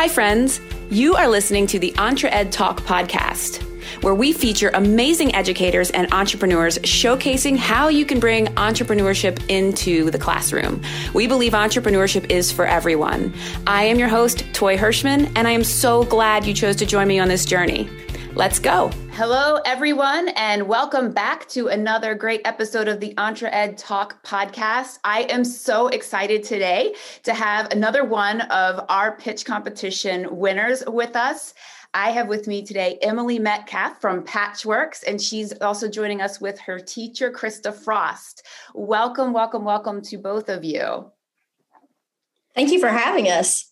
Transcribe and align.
Hi, 0.00 0.08
friends. 0.08 0.62
You 0.88 1.14
are 1.16 1.28
listening 1.28 1.66
to 1.66 1.78
the 1.78 1.92
EntreEd 1.98 2.50
Talk 2.50 2.80
podcast, 2.84 3.62
where 4.02 4.14
we 4.14 4.32
feature 4.32 4.70
amazing 4.72 5.34
educators 5.34 5.90
and 5.90 6.10
entrepreneurs 6.10 6.78
showcasing 6.78 7.58
how 7.58 7.88
you 7.88 8.06
can 8.06 8.18
bring 8.18 8.46
entrepreneurship 8.54 9.44
into 9.50 10.10
the 10.10 10.18
classroom. 10.18 10.80
We 11.12 11.26
believe 11.26 11.52
entrepreneurship 11.52 12.30
is 12.30 12.50
for 12.50 12.64
everyone. 12.64 13.34
I 13.66 13.84
am 13.84 13.98
your 13.98 14.08
host, 14.08 14.42
Toy 14.54 14.78
Hirschman, 14.78 15.30
and 15.36 15.46
I 15.46 15.50
am 15.50 15.62
so 15.62 16.04
glad 16.04 16.46
you 16.46 16.54
chose 16.54 16.76
to 16.76 16.86
join 16.86 17.06
me 17.06 17.18
on 17.18 17.28
this 17.28 17.44
journey. 17.44 17.86
Let's 18.36 18.60
go. 18.60 18.88
Hello, 19.12 19.58
everyone, 19.66 20.28
and 20.30 20.68
welcome 20.68 21.10
back 21.10 21.48
to 21.48 21.66
another 21.66 22.14
great 22.14 22.42
episode 22.44 22.86
of 22.86 23.00
the 23.00 23.12
EntreEd 23.14 23.76
Talk 23.76 24.22
podcast. 24.24 25.00
I 25.02 25.22
am 25.22 25.44
so 25.44 25.88
excited 25.88 26.44
today 26.44 26.94
to 27.24 27.34
have 27.34 27.72
another 27.72 28.04
one 28.04 28.42
of 28.42 28.86
our 28.88 29.16
pitch 29.16 29.44
competition 29.44 30.28
winners 30.30 30.84
with 30.86 31.16
us. 31.16 31.54
I 31.92 32.12
have 32.12 32.28
with 32.28 32.46
me 32.46 32.64
today 32.64 32.98
Emily 33.02 33.40
Metcalf 33.40 34.00
from 34.00 34.24
Patchworks, 34.24 35.02
and 35.04 35.20
she's 35.20 35.52
also 35.60 35.88
joining 35.88 36.20
us 36.20 36.40
with 36.40 36.56
her 36.60 36.78
teacher, 36.78 37.32
Krista 37.32 37.74
Frost. 37.74 38.46
Welcome, 38.74 39.32
welcome, 39.32 39.64
welcome 39.64 40.02
to 40.02 40.18
both 40.18 40.48
of 40.48 40.62
you. 40.62 41.10
Thank 42.54 42.70
you 42.70 42.78
for 42.78 42.88
having 42.88 43.26
us. 43.26 43.69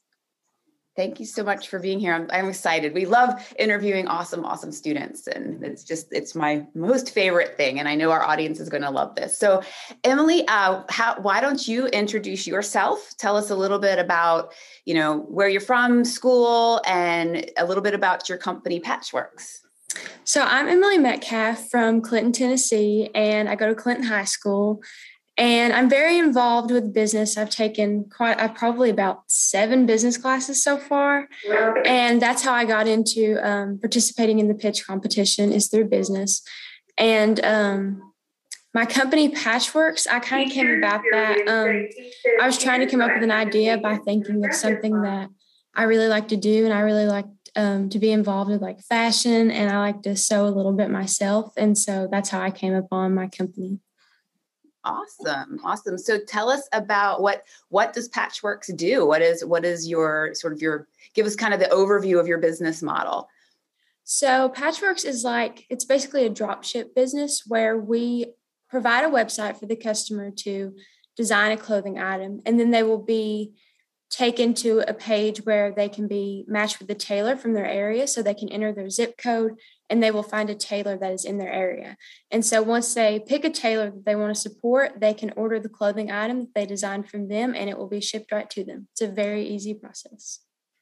Thank 0.99 1.21
you 1.21 1.27
so 1.27 1.45
much 1.45 1.69
for 1.69 1.79
being 1.79 2.01
here. 2.01 2.13
I'm, 2.13 2.27
I'm, 2.33 2.49
excited. 2.49 2.93
We 2.93 3.07
love 3.07 3.55
interviewing 3.57 4.09
awesome, 4.09 4.45
awesome 4.45 4.73
students. 4.73 5.29
And 5.29 5.63
it's 5.63 5.85
just, 5.85 6.09
it's 6.11 6.35
my 6.35 6.67
most 6.75 7.15
favorite 7.15 7.57
thing. 7.57 7.79
And 7.79 7.89
I 7.89 7.95
know 7.95 8.11
our 8.11 8.25
audience 8.25 8.59
is 8.59 8.69
going 8.69 8.83
to 8.83 8.91
love 8.91 9.15
this. 9.15 9.39
So, 9.39 9.63
Emily, 10.03 10.45
uh, 10.49 10.83
how, 10.89 11.15
why 11.21 11.41
don't 11.41 11.69
you 11.69 11.87
introduce 11.87 12.49
yourself? 12.49 13.15
Tell 13.17 13.37
us 13.37 13.51
a 13.51 13.55
little 13.55 13.79
bit 13.79 14.01
about, 14.01 14.53
you 14.87 14.95
know, 14.95 15.21
where 15.29 15.49
you're 15.49 15.61
from, 15.61 16.05
school, 16.05 16.81
and 16.85 17.49
a 17.57 17.65
little 17.65 17.83
bit 17.85 17.95
about 17.95 18.29
your 18.29 18.39
company, 18.39 18.81
Patchworks. 18.81 19.59
So, 20.25 20.43
I'm 20.43 20.67
Emily 20.67 20.99
Metcalf 20.99 21.71
from 21.71 22.01
Clinton, 22.01 22.33
Tennessee, 22.33 23.09
and 23.15 23.49
I 23.49 23.55
go 23.55 23.69
to 23.69 23.75
Clinton 23.77 24.05
High 24.05 24.25
School. 24.25 24.83
And 25.39 25.73
I'm 25.73 25.89
very 25.89 26.19
involved 26.19 26.73
with 26.73 26.93
business. 26.93 27.39
I've 27.39 27.49
taken 27.49 28.11
quite, 28.11 28.41
I've 28.41 28.57
probably 28.57 28.91
about 28.91 29.23
seven 29.29 29.87
business 29.87 30.19
classes 30.19 30.63
so 30.63 30.77
far. 30.77 31.29
And 31.87 32.21
that's 32.21 32.43
how 32.43 32.53
I 32.53 32.65
got 32.65 32.89
into 32.89 33.39
um, 33.49 33.79
participating 33.79 34.41
in 34.41 34.49
the 34.49 34.55
pitch 34.55 34.85
competition 34.85 35.53
is 35.53 35.69
through 35.69 35.85
business. 35.85 36.43
And 36.99 37.39
um, 37.45 38.13
my 38.75 38.85
company 38.85 39.29
Patchworks, 39.29 40.09
I 40.11 40.19
kind 40.19 40.49
of 40.49 40.53
came 40.53 40.77
about 40.77 41.03
that. 41.13 41.39
Um, 41.47 41.89
I 42.43 42.47
was 42.47 42.59
trying 42.59 42.81
to 42.81 42.87
come 42.87 43.01
up 43.01 43.13
with 43.15 43.23
an 43.23 43.31
idea 43.31 43.79
by 43.79 43.97
thinking 43.99 44.45
of 44.45 44.53
something 44.53 45.03
that 45.03 45.29
I 45.73 45.85
really 45.85 46.09
like 46.09 46.27
to 46.29 46.37
do. 46.37 46.65
And 46.65 46.75
I 46.75 46.81
really 46.81 47.07
like 47.07 47.27
um, 47.55 47.89
to 47.91 48.01
be 48.01 48.11
involved 48.11 48.51
with 48.51 48.61
like 48.61 48.81
fashion 48.81 49.53
and 49.53 49.71
I 49.71 49.79
like 49.79 50.03
to 50.03 50.17
sew 50.17 50.49
a 50.49 50.51
little 50.51 50.73
bit 50.73 50.91
myself. 50.91 51.53
And 51.57 51.79
so 51.79 52.09
that's 52.11 52.29
how 52.29 52.41
I 52.41 52.51
came 52.51 52.75
upon 52.75 53.15
my 53.15 53.29
company. 53.29 53.79
Awesome. 54.89 55.61
Awesome. 55.63 55.99
So 55.99 56.19
tell 56.19 56.49
us 56.49 56.67
about 56.73 57.21
what 57.21 57.45
what 57.69 57.93
does 57.93 58.09
Patchworks 58.09 58.75
do? 58.75 59.07
What 59.07 59.21
is 59.21 59.45
what 59.45 59.65
is 59.65 59.87
your 59.87 60.35
sort 60.35 60.55
of 60.55 60.63
your 60.63 60.89
give 61.13 61.27
us 61.27 61.37
kind 61.37 61.53
of 61.53 61.61
the 61.61 61.67
overview 61.67 62.19
of 62.19 62.27
your 62.27 62.39
business 62.39 62.83
model. 62.83 63.29
So 64.05 64.49
Patchworks 64.49 65.05
is 65.05 65.25
like 65.25 65.67
it's 65.69 65.85
basically 65.85 66.25
a 66.25 66.31
drop 66.31 66.65
ship 66.65 66.95
business 66.95 67.43
where 67.47 67.77
we 67.77 68.33
provide 68.71 69.05
a 69.05 69.11
website 69.11 69.59
for 69.59 69.67
the 69.67 69.77
customer 69.77 70.31
to 70.31 70.75
design 71.17 71.53
a 71.53 71.57
clothing 71.59 71.99
item 71.99 72.41
and 72.47 72.59
then 72.59 72.71
they 72.71 72.83
will 72.83 73.03
be 73.03 73.53
taken 74.11 74.55
to 74.55 74.81
a 74.89 74.95
page 74.95 75.39
where 75.45 75.71
they 75.71 75.89
can 75.89 76.09
be 76.09 76.45
matched 76.49 76.79
with 76.79 76.89
the 76.89 76.95
tailor 76.95 77.37
from 77.37 77.53
their 77.53 77.67
area 77.67 78.07
so 78.07 78.23
they 78.23 78.35
can 78.35 78.49
enter 78.49 78.73
their 78.73 78.89
zip 78.89 79.19
code 79.19 79.53
and 79.91 80.03
they 80.03 80.11
will 80.11 80.23
find 80.23 80.49
a 80.49 80.55
tailor 80.55 80.97
that 80.97 81.13
is 81.13 81.25
in 81.25 81.39
their 81.39 81.53
area. 81.53 81.97
And 82.31 82.45
so 82.45 82.63
once 82.63 82.93
they 82.95 83.21
pick 83.21 83.45
a 83.45 83.51
tailor 83.51 83.91
that 83.91 84.05
they 84.05 84.17
want 84.17 84.35
to 84.35 84.41
support, 84.41 85.01
they 85.01 85.15
can 85.15 85.33
order 85.37 85.61
the 85.61 85.69
clothing 85.69 86.11
item 86.11 86.41
that 86.41 86.55
they 86.55 86.67
designed 86.67 87.09
from 87.09 87.29
them 87.29 87.55
and 87.55 87.69
it 87.69 87.77
will 87.77 87.89
be 87.89 88.01
shipped 88.01 88.33
right 88.33 88.49
to 88.51 88.65
them. 88.65 88.89
It's 88.93 89.03
a 89.03 89.09
very 89.09 89.47
easy 89.47 89.75
process. 89.75 90.41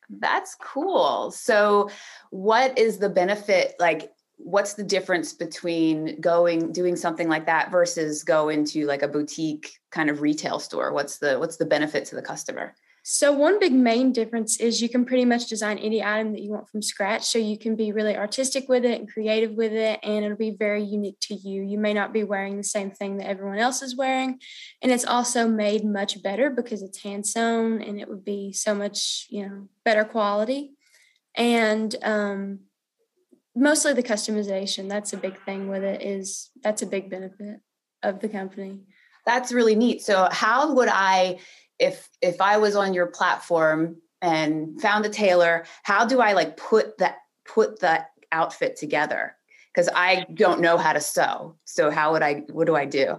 That's 0.09 0.55
cool. 0.61 1.33
So 1.33 1.91
what 2.31 2.79
is 2.79 2.99
the 2.99 3.09
benefit 3.09 3.75
like 3.81 4.13
what's 4.39 4.75
the 4.75 4.85
difference 4.85 5.33
between 5.33 6.21
going 6.21 6.71
doing 6.71 6.95
something 6.95 7.29
like 7.29 7.47
that 7.47 7.71
versus 7.71 8.23
go 8.23 8.51
into 8.51 8.87
like 8.87 9.03
a 9.03 9.09
boutique 9.09 9.73
kind 9.91 10.11
of 10.11 10.21
retail 10.21 10.61
store? 10.61 10.93
What's 10.93 11.19
the 11.19 11.39
what's 11.39 11.57
the 11.57 11.65
benefit 11.65 12.05
to 12.07 12.15
the 12.15 12.23
customer? 12.23 12.75
So, 13.09 13.31
one 13.31 13.61
big 13.61 13.73
main 13.73 14.11
difference 14.11 14.59
is 14.59 14.83
you 14.83 14.89
can 14.89 15.05
pretty 15.05 15.25
much 15.25 15.47
design 15.47 15.79
any 15.79 16.03
item 16.03 16.33
that 16.33 16.43
you 16.43 16.51
want 16.51 16.69
from 16.69 16.83
scratch. 16.83 17.23
So, 17.23 17.39
you 17.39 17.57
can 17.57 17.77
be 17.77 17.93
really 17.93 18.17
artistic 18.17 18.69
with 18.69 18.85
it 18.85 18.99
and 18.99 19.09
creative 19.09 19.53
with 19.53 19.73
it, 19.73 20.01
and 20.03 20.25
it'll 20.25 20.37
be 20.37 20.57
very 20.59 20.83
unique 20.83 21.21
to 21.21 21.35
you. 21.37 21.63
You 21.63 21.79
may 21.79 21.95
not 21.95 22.13
be 22.13 22.25
wearing 22.25 22.57
the 22.57 22.65
same 22.65 22.91
thing 22.91 23.19
that 23.19 23.29
everyone 23.29 23.59
else 23.59 23.81
is 23.81 23.97
wearing. 23.97 24.41
And 24.83 24.91
it's 24.91 25.05
also 25.05 25.47
made 25.47 25.85
much 25.85 26.21
better 26.21 26.51
because 26.51 26.83
it's 26.83 27.01
hand 27.01 27.25
sewn 27.29 27.81
and 27.81 28.01
it 28.01 28.09
would 28.09 28.25
be 28.25 28.53
so 28.53 28.75
much, 28.75 29.29
you 29.31 29.49
know, 29.49 29.69
better 29.85 30.03
quality. 30.03 30.73
And 31.37 31.95
um, 32.03 32.59
mostly 33.55 33.93
the 33.93 34.03
customization, 34.03 34.89
that's 34.89 35.13
a 35.13 35.17
big 35.17 35.41
thing 35.45 35.69
with 35.69 35.85
it, 35.85 36.03
is 36.03 36.51
that's 36.61 36.83
a 36.83 36.87
big 36.87 37.09
benefit 37.09 37.61
of 38.03 38.19
the 38.19 38.29
company. 38.29 38.81
That's 39.25 39.53
really 39.53 39.77
neat. 39.77 40.03
So, 40.03 40.29
how 40.33 40.75
would 40.75 40.89
I? 40.89 41.39
If 41.79 42.09
if 42.23 42.41
i 42.41 42.57
was 42.57 42.77
on 42.77 42.95
your 42.95 43.07
platform 43.07 43.97
and 44.23 44.81
found 44.81 45.05
a 45.05 45.09
tailor 45.09 45.65
how 45.83 46.05
do 46.05 46.21
i 46.21 46.33
like 46.33 46.57
put 46.57 46.99
that 46.99 47.17
put 47.45 47.81
that 47.81 48.11
outfit 48.33 48.77
together 48.77 49.37
because 49.75 49.89
i 49.95 50.25
don't 50.35 50.61
know 50.61 50.77
how 50.77 50.93
to 50.93 51.01
sew 51.01 51.57
so 51.65 51.91
how 51.91 52.13
would 52.13 52.23
i 52.23 52.43
what 52.51 52.67
do 52.67 52.75
i 52.75 52.85
do 52.85 53.19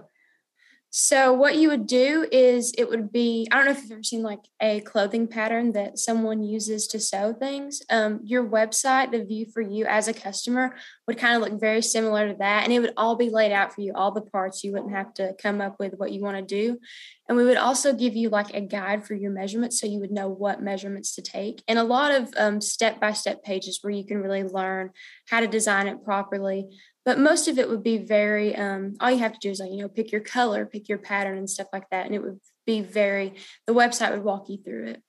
so 0.90 1.34
what 1.34 1.56
you 1.56 1.68
would 1.68 1.86
do 1.86 2.26
is 2.32 2.72
it 2.78 2.88
would 2.88 3.12
be 3.12 3.46
I 3.52 3.56
don't 3.56 3.66
know 3.66 3.72
if 3.72 3.82
you've 3.82 3.92
ever 3.92 4.02
seen 4.02 4.22
like 4.22 4.40
a 4.60 4.80
clothing 4.80 5.26
pattern 5.26 5.72
that 5.72 5.98
someone 5.98 6.42
uses 6.42 6.86
to 6.88 6.98
sew 6.98 7.34
things. 7.34 7.82
Um, 7.90 8.20
your 8.24 8.42
website, 8.42 9.10
the 9.10 9.22
view 9.22 9.44
for 9.52 9.60
you 9.60 9.84
as 9.84 10.08
a 10.08 10.14
customer 10.14 10.76
would 11.08 11.16
kind 11.16 11.34
of 11.34 11.40
look 11.40 11.58
very 11.58 11.80
similar 11.80 12.28
to 12.28 12.34
that, 12.34 12.64
and 12.64 12.72
it 12.72 12.80
would 12.80 12.92
all 12.98 13.16
be 13.16 13.30
laid 13.30 13.50
out 13.50 13.74
for 13.74 13.80
you, 13.80 13.92
all 13.94 14.12
the 14.12 14.20
parts. 14.20 14.62
You 14.62 14.72
wouldn't 14.72 14.92
have 14.92 15.14
to 15.14 15.34
come 15.40 15.62
up 15.62 15.76
with 15.80 15.94
what 15.96 16.12
you 16.12 16.20
want 16.20 16.36
to 16.36 16.42
do, 16.42 16.78
and 17.26 17.36
we 17.36 17.44
would 17.44 17.56
also 17.56 17.94
give 17.94 18.14
you 18.14 18.28
like 18.28 18.52
a 18.52 18.60
guide 18.60 19.06
for 19.06 19.14
your 19.14 19.30
measurements, 19.30 19.80
so 19.80 19.86
you 19.86 20.00
would 20.00 20.10
know 20.10 20.28
what 20.28 20.62
measurements 20.62 21.14
to 21.14 21.22
take, 21.22 21.62
and 21.66 21.78
a 21.78 21.82
lot 21.82 22.12
of 22.12 22.62
step 22.62 23.00
by 23.00 23.12
step 23.12 23.42
pages 23.42 23.78
where 23.80 23.90
you 23.90 24.04
can 24.04 24.18
really 24.18 24.44
learn 24.44 24.90
how 25.28 25.40
to 25.40 25.46
design 25.46 25.88
it 25.88 26.04
properly. 26.04 26.68
But 27.06 27.18
most 27.18 27.48
of 27.48 27.58
it 27.58 27.70
would 27.70 27.82
be 27.82 27.96
very 27.96 28.54
um, 28.54 28.96
all 29.00 29.10
you 29.10 29.20
have 29.20 29.32
to 29.32 29.38
do 29.40 29.50
is 29.50 29.60
like 29.60 29.70
you 29.70 29.78
know 29.78 29.88
pick 29.88 30.12
your 30.12 30.20
color 30.20 30.66
pick 30.66 30.90
your 30.90 30.98
pattern 30.98 31.38
and 31.38 31.48
stuff 31.48 31.68
like 31.72 31.88
that 31.90 32.04
and 32.04 32.14
it 32.14 32.22
would 32.22 32.38
be 32.66 32.82
very 32.82 33.32
the 33.66 33.72
website 33.72 34.10
would 34.10 34.24
walk 34.24 34.50
you 34.50 34.58
through 34.58 34.88
it. 34.88 35.02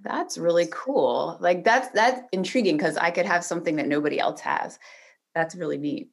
That's 0.00 0.38
really 0.38 0.68
cool. 0.70 1.36
Like 1.40 1.64
that's 1.64 1.88
that's 1.88 2.20
intriguing 2.30 2.76
because 2.76 2.96
i 2.96 3.10
could 3.10 3.26
have 3.26 3.42
something 3.42 3.74
that 3.76 3.88
nobody 3.88 4.20
else 4.20 4.40
has 4.42 4.78
that's 5.38 5.54
really 5.54 5.78
neat. 5.78 6.10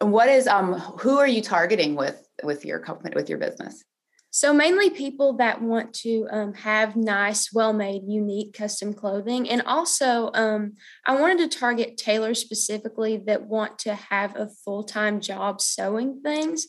And 0.00 0.12
what 0.12 0.28
is 0.28 0.46
um 0.46 0.74
who 0.74 1.18
are 1.18 1.26
you 1.26 1.42
targeting 1.42 1.94
with 1.94 2.26
with 2.42 2.64
your 2.64 2.78
company 2.78 3.14
with 3.14 3.28
your 3.28 3.38
business? 3.38 3.84
So, 4.30 4.52
mainly 4.52 4.90
people 4.90 5.34
that 5.34 5.62
want 5.62 5.94
to 6.02 6.26
um, 6.28 6.54
have 6.54 6.96
nice, 6.96 7.52
well 7.52 7.72
made, 7.72 8.02
unique 8.04 8.52
custom 8.52 8.92
clothing. 8.92 9.48
And 9.48 9.62
also, 9.62 10.32
um, 10.34 10.72
I 11.06 11.20
wanted 11.20 11.48
to 11.48 11.56
target 11.56 11.96
tailors 11.96 12.40
specifically 12.40 13.22
that 13.26 13.46
want 13.46 13.78
to 13.80 13.94
have 13.94 14.34
a 14.34 14.48
full 14.64 14.82
time 14.82 15.20
job 15.20 15.60
sewing 15.60 16.20
things 16.20 16.66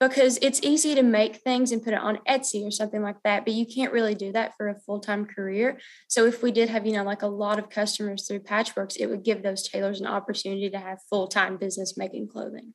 because 0.00 0.38
it's 0.42 0.60
easy 0.62 0.94
to 0.94 1.02
make 1.02 1.36
things 1.36 1.72
and 1.72 1.82
put 1.82 1.92
it 1.92 2.00
on 2.00 2.18
Etsy 2.28 2.66
or 2.66 2.70
something 2.70 3.02
like 3.02 3.20
that, 3.24 3.44
but 3.44 3.54
you 3.54 3.66
can't 3.66 3.92
really 3.92 4.14
do 4.14 4.32
that 4.32 4.56
for 4.56 4.68
a 4.68 4.78
full 4.80 5.00
time 5.00 5.26
career. 5.26 5.78
So, 6.08 6.26
if 6.26 6.42
we 6.42 6.52
did 6.52 6.68
have, 6.68 6.86
you 6.86 6.92
know, 6.92 7.04
like 7.04 7.22
a 7.22 7.26
lot 7.26 7.58
of 7.58 7.70
customers 7.70 8.26
through 8.26 8.40
Patchworks, 8.40 8.96
it 8.98 9.06
would 9.06 9.24
give 9.24 9.42
those 9.42 9.68
tailors 9.68 10.00
an 10.00 10.06
opportunity 10.06 10.70
to 10.70 10.78
have 10.78 10.98
full 11.10 11.26
time 11.26 11.56
business 11.56 11.96
making 11.96 12.28
clothing. 12.28 12.74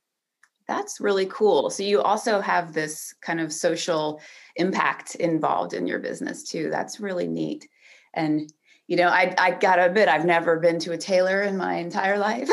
That's 0.66 1.00
really 1.00 1.26
cool. 1.26 1.68
So 1.70 1.82
you 1.82 2.00
also 2.00 2.40
have 2.40 2.72
this 2.72 3.14
kind 3.20 3.40
of 3.40 3.52
social 3.52 4.20
impact 4.56 5.14
involved 5.16 5.74
in 5.74 5.86
your 5.86 5.98
business 5.98 6.42
too. 6.42 6.70
That's 6.70 7.00
really 7.00 7.26
neat. 7.26 7.68
And 8.14 8.50
you 8.86 8.96
know, 8.96 9.08
I 9.08 9.34
I 9.38 9.50
gotta 9.52 9.86
admit, 9.86 10.08
I've 10.08 10.26
never 10.26 10.58
been 10.58 10.78
to 10.80 10.92
a 10.92 10.98
tailor 10.98 11.42
in 11.42 11.56
my 11.56 11.76
entire 11.76 12.18
life. 12.18 12.48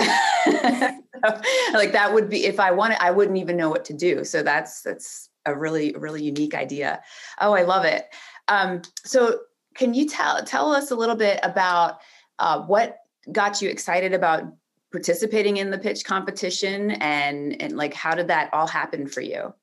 like 1.73 1.91
that 1.91 2.13
would 2.13 2.29
be 2.29 2.45
if 2.45 2.59
I 2.59 2.71
wanted, 2.71 2.97
I 3.01 3.11
wouldn't 3.11 3.37
even 3.37 3.57
know 3.57 3.69
what 3.69 3.85
to 3.85 3.93
do. 3.93 4.23
So 4.23 4.43
that's 4.43 4.81
that's 4.81 5.29
a 5.45 5.55
really 5.55 5.93
really 5.97 6.23
unique 6.23 6.53
idea. 6.53 7.01
Oh, 7.39 7.53
I 7.53 7.63
love 7.63 7.85
it. 7.85 8.05
Um, 8.47 8.81
so 9.03 9.39
can 9.75 9.93
you 9.93 10.07
tell 10.07 10.43
tell 10.43 10.71
us 10.71 10.91
a 10.91 10.95
little 10.95 11.15
bit 11.15 11.39
about 11.43 11.99
uh, 12.39 12.61
what 12.61 12.97
got 13.31 13.61
you 13.61 13.69
excited 13.69 14.13
about 14.13 14.43
participating 14.91 15.57
in 15.57 15.71
the 15.71 15.77
pitch 15.77 16.03
competition 16.03 16.91
and 16.91 17.61
and 17.61 17.77
like 17.77 17.93
how 17.93 18.13
did 18.13 18.27
that 18.27 18.49
all 18.53 18.67
happen 18.67 19.07
for 19.07 19.21
you 19.21 19.53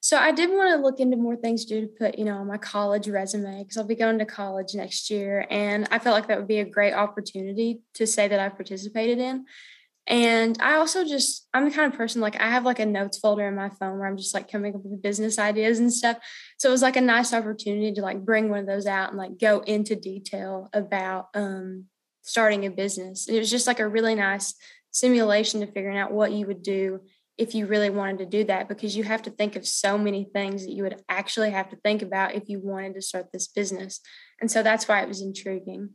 So 0.00 0.18
I 0.18 0.32
did 0.32 0.50
want 0.50 0.70
to 0.70 0.82
look 0.82 1.00
into 1.00 1.16
more 1.16 1.34
things 1.34 1.64
to 1.64 1.88
put, 1.98 2.18
you 2.18 2.26
know, 2.26 2.36
on 2.36 2.46
my 2.46 2.58
college 2.58 3.08
resume 3.08 3.62
because 3.62 3.78
I'll 3.78 3.86
be 3.86 3.94
going 3.94 4.18
to 4.18 4.26
college 4.26 4.74
next 4.74 5.08
year. 5.08 5.46
And 5.48 5.88
I 5.90 5.98
felt 5.98 6.12
like 6.12 6.28
that 6.28 6.36
would 6.36 6.46
be 6.46 6.58
a 6.58 6.64
great 6.66 6.92
opportunity 6.92 7.80
to 7.94 8.06
say 8.06 8.28
that 8.28 8.38
I 8.38 8.50
participated 8.50 9.18
in. 9.18 9.46
And 10.06 10.58
I 10.60 10.74
also 10.74 11.04
just, 11.04 11.48
I'm 11.54 11.64
the 11.64 11.74
kind 11.74 11.90
of 11.90 11.98
person 11.98 12.20
like 12.20 12.38
I 12.38 12.50
have 12.50 12.64
like 12.64 12.78
a 12.78 12.86
notes 12.86 13.18
folder 13.18 13.48
in 13.48 13.54
my 13.54 13.70
phone 13.70 13.98
where 13.98 14.06
I'm 14.06 14.18
just 14.18 14.34
like 14.34 14.50
coming 14.50 14.74
up 14.74 14.82
with 14.84 15.02
business 15.02 15.38
ideas 15.38 15.78
and 15.78 15.92
stuff. 15.92 16.18
So 16.58 16.68
it 16.68 16.72
was 16.72 16.82
like 16.82 16.96
a 16.96 17.00
nice 17.00 17.32
opportunity 17.32 17.92
to 17.92 18.02
like 18.02 18.24
bring 18.24 18.50
one 18.50 18.60
of 18.60 18.66
those 18.66 18.86
out 18.86 19.10
and 19.10 19.18
like 19.18 19.38
go 19.38 19.60
into 19.60 19.96
detail 19.96 20.68
about 20.74 21.28
um, 21.34 21.86
starting 22.22 22.66
a 22.66 22.70
business. 22.70 23.28
It 23.28 23.38
was 23.38 23.50
just 23.50 23.66
like 23.66 23.80
a 23.80 23.88
really 23.88 24.14
nice 24.14 24.54
simulation 24.90 25.60
to 25.60 25.66
figuring 25.66 25.98
out 25.98 26.12
what 26.12 26.32
you 26.32 26.46
would 26.46 26.62
do 26.62 27.00
if 27.36 27.54
you 27.54 27.66
really 27.66 27.90
wanted 27.90 28.18
to 28.18 28.26
do 28.26 28.44
that 28.44 28.68
because 28.68 28.96
you 28.96 29.02
have 29.04 29.22
to 29.22 29.30
think 29.30 29.56
of 29.56 29.66
so 29.66 29.98
many 29.98 30.24
things 30.32 30.64
that 30.64 30.72
you 30.72 30.84
would 30.84 31.00
actually 31.08 31.50
have 31.50 31.68
to 31.70 31.76
think 31.76 32.02
about 32.02 32.34
if 32.34 32.48
you 32.48 32.60
wanted 32.60 32.94
to 32.94 33.02
start 33.02 33.32
this 33.32 33.48
business. 33.48 34.00
And 34.40 34.50
so 34.50 34.62
that's 34.62 34.86
why 34.86 35.02
it 35.02 35.08
was 35.08 35.20
intriguing. 35.20 35.90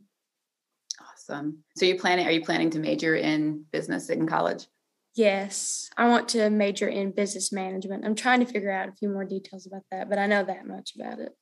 Awesome. 1.30 1.58
So 1.76 1.86
you 1.86 1.96
planning 1.96 2.26
are 2.26 2.32
you 2.32 2.44
planning 2.44 2.70
to 2.70 2.78
major 2.78 3.14
in 3.14 3.64
business 3.70 4.10
in 4.10 4.26
college? 4.26 4.66
Yes, 5.14 5.90
I 5.96 6.08
want 6.08 6.28
to 6.30 6.50
major 6.50 6.88
in 6.88 7.12
business 7.12 7.52
management. 7.52 8.04
I'm 8.04 8.14
trying 8.14 8.40
to 8.40 8.46
figure 8.46 8.70
out 8.70 8.88
a 8.88 8.92
few 8.92 9.08
more 9.08 9.24
details 9.24 9.66
about 9.66 9.82
that, 9.90 10.08
but 10.08 10.18
I 10.18 10.26
know 10.26 10.44
that 10.44 10.66
much 10.66 10.94
about 10.94 11.18
it. 11.18 11.32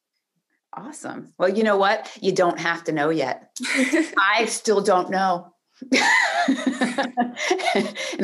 Awesome. 0.75 1.33
Well, 1.39 1.49
you 1.49 1.65
know 1.65 1.77
what? 1.77 2.11
You 2.21 2.33
don't 2.33 2.59
have 2.59 2.85
to 2.85 2.93
know 2.93 3.11
yet. 3.11 3.51
I 4.19 4.47
still 4.47 4.83
don't 4.83 5.11
know. 5.11 5.53
and 5.93 6.03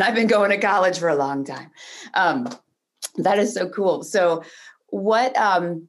I've 0.02 0.14
been 0.14 0.26
going 0.26 0.50
to 0.50 0.58
college 0.58 0.98
for 0.98 1.08
a 1.08 1.14
long 1.14 1.44
time. 1.44 1.70
Um, 2.14 2.48
that 3.16 3.38
is 3.38 3.54
so 3.54 3.68
cool. 3.68 4.02
So, 4.02 4.42
what 4.88 5.36
um, 5.36 5.88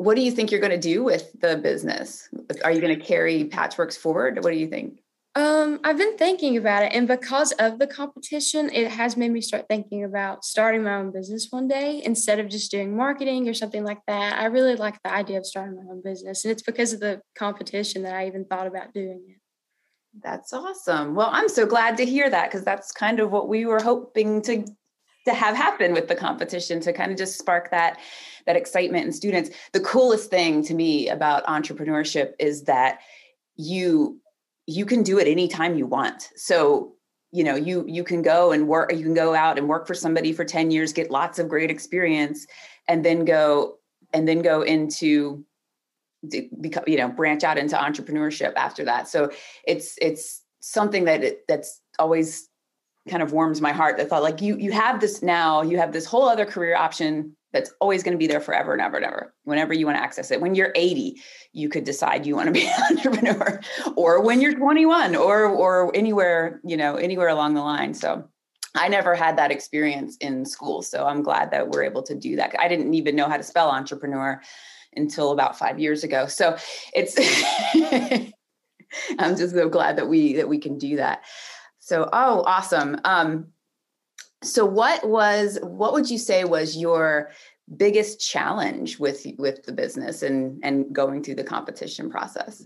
what 0.00 0.16
do 0.16 0.22
you 0.22 0.30
think 0.30 0.50
you're 0.50 0.60
going 0.60 0.72
to 0.72 0.78
do 0.78 1.04
with 1.04 1.30
the 1.40 1.58
business? 1.58 2.26
Are 2.64 2.72
you 2.72 2.80
going 2.80 2.98
to 2.98 3.04
carry 3.04 3.44
Patchworks 3.44 3.98
forward? 3.98 4.42
What 4.42 4.50
do 4.50 4.58
you 4.58 4.66
think? 4.66 4.99
Um, 5.36 5.78
I've 5.84 5.96
been 5.96 6.16
thinking 6.16 6.56
about 6.56 6.82
it, 6.82 6.92
and 6.92 7.06
because 7.06 7.52
of 7.52 7.78
the 7.78 7.86
competition, 7.86 8.68
it 8.72 8.90
has 8.90 9.16
made 9.16 9.30
me 9.30 9.40
start 9.40 9.66
thinking 9.68 10.02
about 10.02 10.44
starting 10.44 10.82
my 10.82 10.96
own 10.96 11.12
business 11.12 11.46
one 11.50 11.68
day 11.68 12.02
instead 12.04 12.40
of 12.40 12.48
just 12.48 12.70
doing 12.72 12.96
marketing 12.96 13.48
or 13.48 13.54
something 13.54 13.84
like 13.84 14.00
that. 14.08 14.40
I 14.40 14.46
really 14.46 14.74
like 14.74 15.00
the 15.04 15.12
idea 15.12 15.38
of 15.38 15.46
starting 15.46 15.76
my 15.76 15.88
own 15.88 16.02
business, 16.02 16.44
and 16.44 16.50
it's 16.50 16.64
because 16.64 16.92
of 16.92 16.98
the 16.98 17.20
competition 17.38 18.02
that 18.02 18.14
I 18.14 18.26
even 18.26 18.44
thought 18.44 18.66
about 18.66 18.92
doing 18.92 19.22
it. 19.28 19.36
That's 20.20 20.52
awesome. 20.52 21.14
Well, 21.14 21.30
I'm 21.30 21.48
so 21.48 21.64
glad 21.64 21.96
to 21.98 22.04
hear 22.04 22.28
that 22.28 22.50
because 22.50 22.64
that's 22.64 22.90
kind 22.90 23.20
of 23.20 23.30
what 23.30 23.48
we 23.48 23.66
were 23.66 23.80
hoping 23.80 24.42
to 24.42 24.64
to 25.26 25.34
have 25.34 25.54
happen 25.54 25.92
with 25.92 26.08
the 26.08 26.14
competition 26.14 26.80
to 26.80 26.92
kind 26.92 27.12
of 27.12 27.18
just 27.18 27.38
spark 27.38 27.70
that 27.70 28.00
that 28.46 28.56
excitement 28.56 29.06
in 29.06 29.12
students. 29.12 29.50
The 29.72 29.80
coolest 29.80 30.30
thing 30.30 30.64
to 30.64 30.74
me 30.74 31.08
about 31.08 31.46
entrepreneurship 31.46 32.32
is 32.40 32.64
that 32.64 32.98
you 33.54 34.20
you 34.70 34.86
can 34.86 35.02
do 35.02 35.18
it 35.18 35.26
anytime 35.26 35.76
you 35.76 35.86
want. 35.86 36.30
So 36.36 36.94
you 37.32 37.44
know 37.44 37.54
you 37.54 37.84
you 37.86 38.02
can 38.02 38.22
go 38.22 38.50
and 38.52 38.66
work 38.66 38.92
you 38.92 39.02
can 39.02 39.14
go 39.14 39.34
out 39.34 39.56
and 39.58 39.68
work 39.68 39.86
for 39.86 39.94
somebody 39.94 40.32
for 40.32 40.44
10 40.44 40.72
years 40.72 40.92
get 40.92 41.12
lots 41.12 41.38
of 41.38 41.48
great 41.48 41.70
experience 41.70 42.44
and 42.88 43.04
then 43.04 43.24
go 43.24 43.76
and 44.12 44.26
then 44.26 44.42
go 44.42 44.62
into 44.62 45.44
become 46.60 46.82
you 46.88 46.96
know 46.96 47.08
branch 47.08 47.44
out 47.44 47.56
into 47.56 47.76
entrepreneurship 47.76 48.52
after 48.56 48.84
that 48.84 49.06
so 49.06 49.30
it's 49.64 49.96
it's 50.02 50.42
something 50.60 51.04
that 51.04 51.22
it, 51.22 51.42
that's 51.46 51.80
always 51.98 52.49
kind 53.10 53.22
of 53.22 53.32
warms 53.32 53.60
my 53.60 53.72
heart. 53.72 54.00
I 54.00 54.04
thought 54.04 54.22
like 54.22 54.40
you 54.40 54.56
you 54.56 54.72
have 54.72 55.00
this 55.00 55.22
now, 55.22 55.62
you 55.62 55.78
have 55.78 55.92
this 55.92 56.06
whole 56.06 56.28
other 56.28 56.46
career 56.46 56.76
option 56.76 57.36
that's 57.52 57.72
always 57.80 58.02
going 58.02 58.12
to 58.12 58.18
be 58.18 58.28
there 58.28 58.40
forever 58.40 58.72
and 58.72 58.80
ever 58.80 58.96
and 58.96 59.04
ever. 59.04 59.34
Whenever 59.44 59.74
you 59.74 59.84
want 59.84 59.98
to 59.98 60.02
access 60.02 60.30
it. 60.30 60.40
When 60.40 60.54
you're 60.54 60.72
80, 60.76 61.20
you 61.52 61.68
could 61.68 61.82
decide 61.82 62.24
you 62.24 62.36
want 62.36 62.46
to 62.46 62.52
be 62.52 62.66
an 62.66 62.98
entrepreneur, 62.98 63.60
or 63.96 64.22
when 64.22 64.40
you're 64.40 64.54
21, 64.54 65.16
or 65.16 65.46
or 65.46 65.94
anywhere, 65.94 66.60
you 66.64 66.76
know, 66.76 66.94
anywhere 66.96 67.28
along 67.28 67.54
the 67.54 67.62
line. 67.62 67.92
So 67.92 68.28
I 68.74 68.88
never 68.88 69.14
had 69.14 69.36
that 69.38 69.50
experience 69.50 70.16
in 70.18 70.44
school. 70.44 70.82
So 70.82 71.06
I'm 71.06 71.22
glad 71.22 71.50
that 71.50 71.68
we're 71.68 71.82
able 71.82 72.02
to 72.04 72.14
do 72.14 72.36
that. 72.36 72.54
I 72.58 72.68
didn't 72.68 72.94
even 72.94 73.16
know 73.16 73.28
how 73.28 73.36
to 73.36 73.42
spell 73.42 73.70
entrepreneur 73.70 74.40
until 74.96 75.32
about 75.32 75.58
five 75.58 75.78
years 75.78 76.04
ago. 76.04 76.26
So 76.26 76.56
it's 76.94 77.16
I'm 79.18 79.36
just 79.36 79.54
so 79.54 79.68
glad 79.68 79.96
that 79.96 80.08
we 80.08 80.34
that 80.34 80.48
we 80.48 80.58
can 80.58 80.78
do 80.78 80.96
that. 80.96 81.24
So, 81.90 82.08
oh, 82.12 82.44
awesome. 82.46 83.00
Um, 83.04 83.48
so 84.44 84.64
what 84.64 85.08
was 85.08 85.58
what 85.60 85.92
would 85.92 86.08
you 86.08 86.18
say 86.18 86.44
was 86.44 86.76
your 86.76 87.32
biggest 87.76 88.20
challenge 88.20 89.00
with 89.00 89.26
with 89.38 89.64
the 89.64 89.72
business 89.72 90.22
and 90.22 90.60
and 90.62 90.92
going 90.92 91.24
through 91.24 91.34
the 91.34 91.42
competition 91.42 92.08
process? 92.08 92.64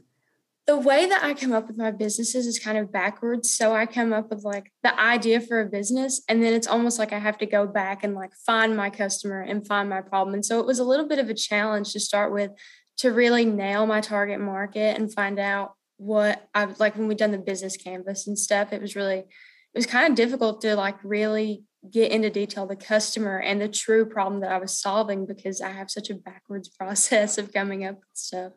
The 0.67 0.77
way 0.77 1.07
that 1.07 1.25
I 1.25 1.33
come 1.33 1.55
up 1.55 1.69
with 1.69 1.79
my 1.79 1.91
businesses 1.91 2.47
is 2.47 2.59
kind 2.59 2.77
of 2.77 2.93
backwards. 2.93 3.49
So 3.49 3.75
I 3.75 3.87
come 3.87 4.13
up 4.13 4.29
with 4.29 4.45
like 4.45 4.71
the 4.83 4.95
idea 5.01 5.41
for 5.41 5.59
a 5.63 5.71
business, 5.71 6.23
and 6.29 6.43
then 6.43 6.53
it's 6.53 6.67
almost 6.67 6.99
like 6.99 7.15
I 7.15 7.19
have 7.19 7.39
to 7.39 7.47
go 7.47 7.67
back 7.67 8.05
and 8.05 8.15
like 8.15 8.35
find 8.47 8.77
my 8.77 8.91
customer 8.91 9.41
and 9.41 9.67
find 9.67 9.89
my 9.89 10.03
problem. 10.03 10.35
And 10.35 10.45
so 10.45 10.61
it 10.61 10.67
was 10.67 10.81
a 10.81 10.85
little 10.85 11.09
bit 11.09 11.19
of 11.19 11.31
a 11.31 11.35
challenge 11.35 11.95
to 11.95 11.99
start 11.99 12.31
with 12.31 12.51
to 12.99 13.11
really 13.11 13.47
nail 13.47 13.87
my 13.87 14.03
target 14.03 14.39
market 14.39 14.99
and 14.99 15.11
find 15.11 15.39
out 15.39 15.77
what 15.97 16.49
I 16.55 16.67
like 16.79 16.97
when 16.97 17.09
we 17.09 17.15
done 17.15 17.31
the 17.31 17.39
business 17.39 17.77
canvas 17.77 18.27
and 18.27 18.39
stuff, 18.39 18.73
it 18.73 18.81
was 18.81 18.97
really 18.97 19.19
it 19.19 19.79
was 19.79 19.87
kind 19.87 20.09
of 20.09 20.17
difficult 20.17 20.61
to 20.63 20.77
like 20.77 20.97
really 21.03 21.65
get 21.91 22.13
into 22.13 22.31
detail 22.31 22.67
the 22.67 22.77
customer 22.77 23.39
and 23.39 23.61
the 23.61 23.69
true 23.69 24.07
problem 24.07 24.41
that 24.41 24.53
I 24.53 24.59
was 24.59 24.79
solving 24.79 25.27
because 25.27 25.61
I 25.61 25.71
have 25.71 25.91
such 25.91 26.11
a 26.11 26.15
backwards 26.15 26.69
process 26.79 27.39
of 27.39 27.53
coming 27.53 27.85
up 27.85 27.97
with 27.97 28.05
stuff. 28.15 28.53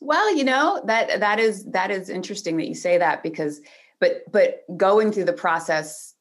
Well, 0.00 0.34
you 0.34 0.44
know, 0.44 0.82
that 0.86 1.20
that 1.20 1.40
is 1.40 1.64
that 1.72 1.90
is 1.90 2.08
interesting 2.08 2.56
that 2.58 2.68
you 2.68 2.74
say 2.74 2.98
that 2.98 3.22
because 3.22 3.60
but 4.00 4.30
but 4.30 4.64
going 4.76 5.12
through 5.12 5.24
the 5.24 5.32
process 5.32 6.14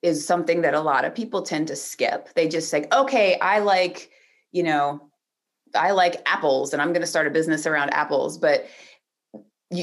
is 0.00 0.26
something 0.26 0.62
that 0.62 0.74
a 0.74 0.80
lot 0.80 1.04
of 1.04 1.14
people 1.14 1.42
tend 1.42 1.68
to 1.68 1.76
skip. 1.76 2.32
They 2.34 2.48
just 2.48 2.70
say, 2.70 2.86
"Okay, 2.92 3.38
I 3.38 3.58
like, 3.58 4.10
you 4.52 4.62
know, 4.62 5.10
I 5.74 5.90
like 5.90 6.22
apples 6.24 6.72
and 6.72 6.80
I'm 6.80 6.92
going 6.92 7.02
to 7.02 7.06
start 7.06 7.26
a 7.26 7.30
business 7.30 7.66
around 7.66 7.90
apples." 7.90 8.38
But 8.38 8.66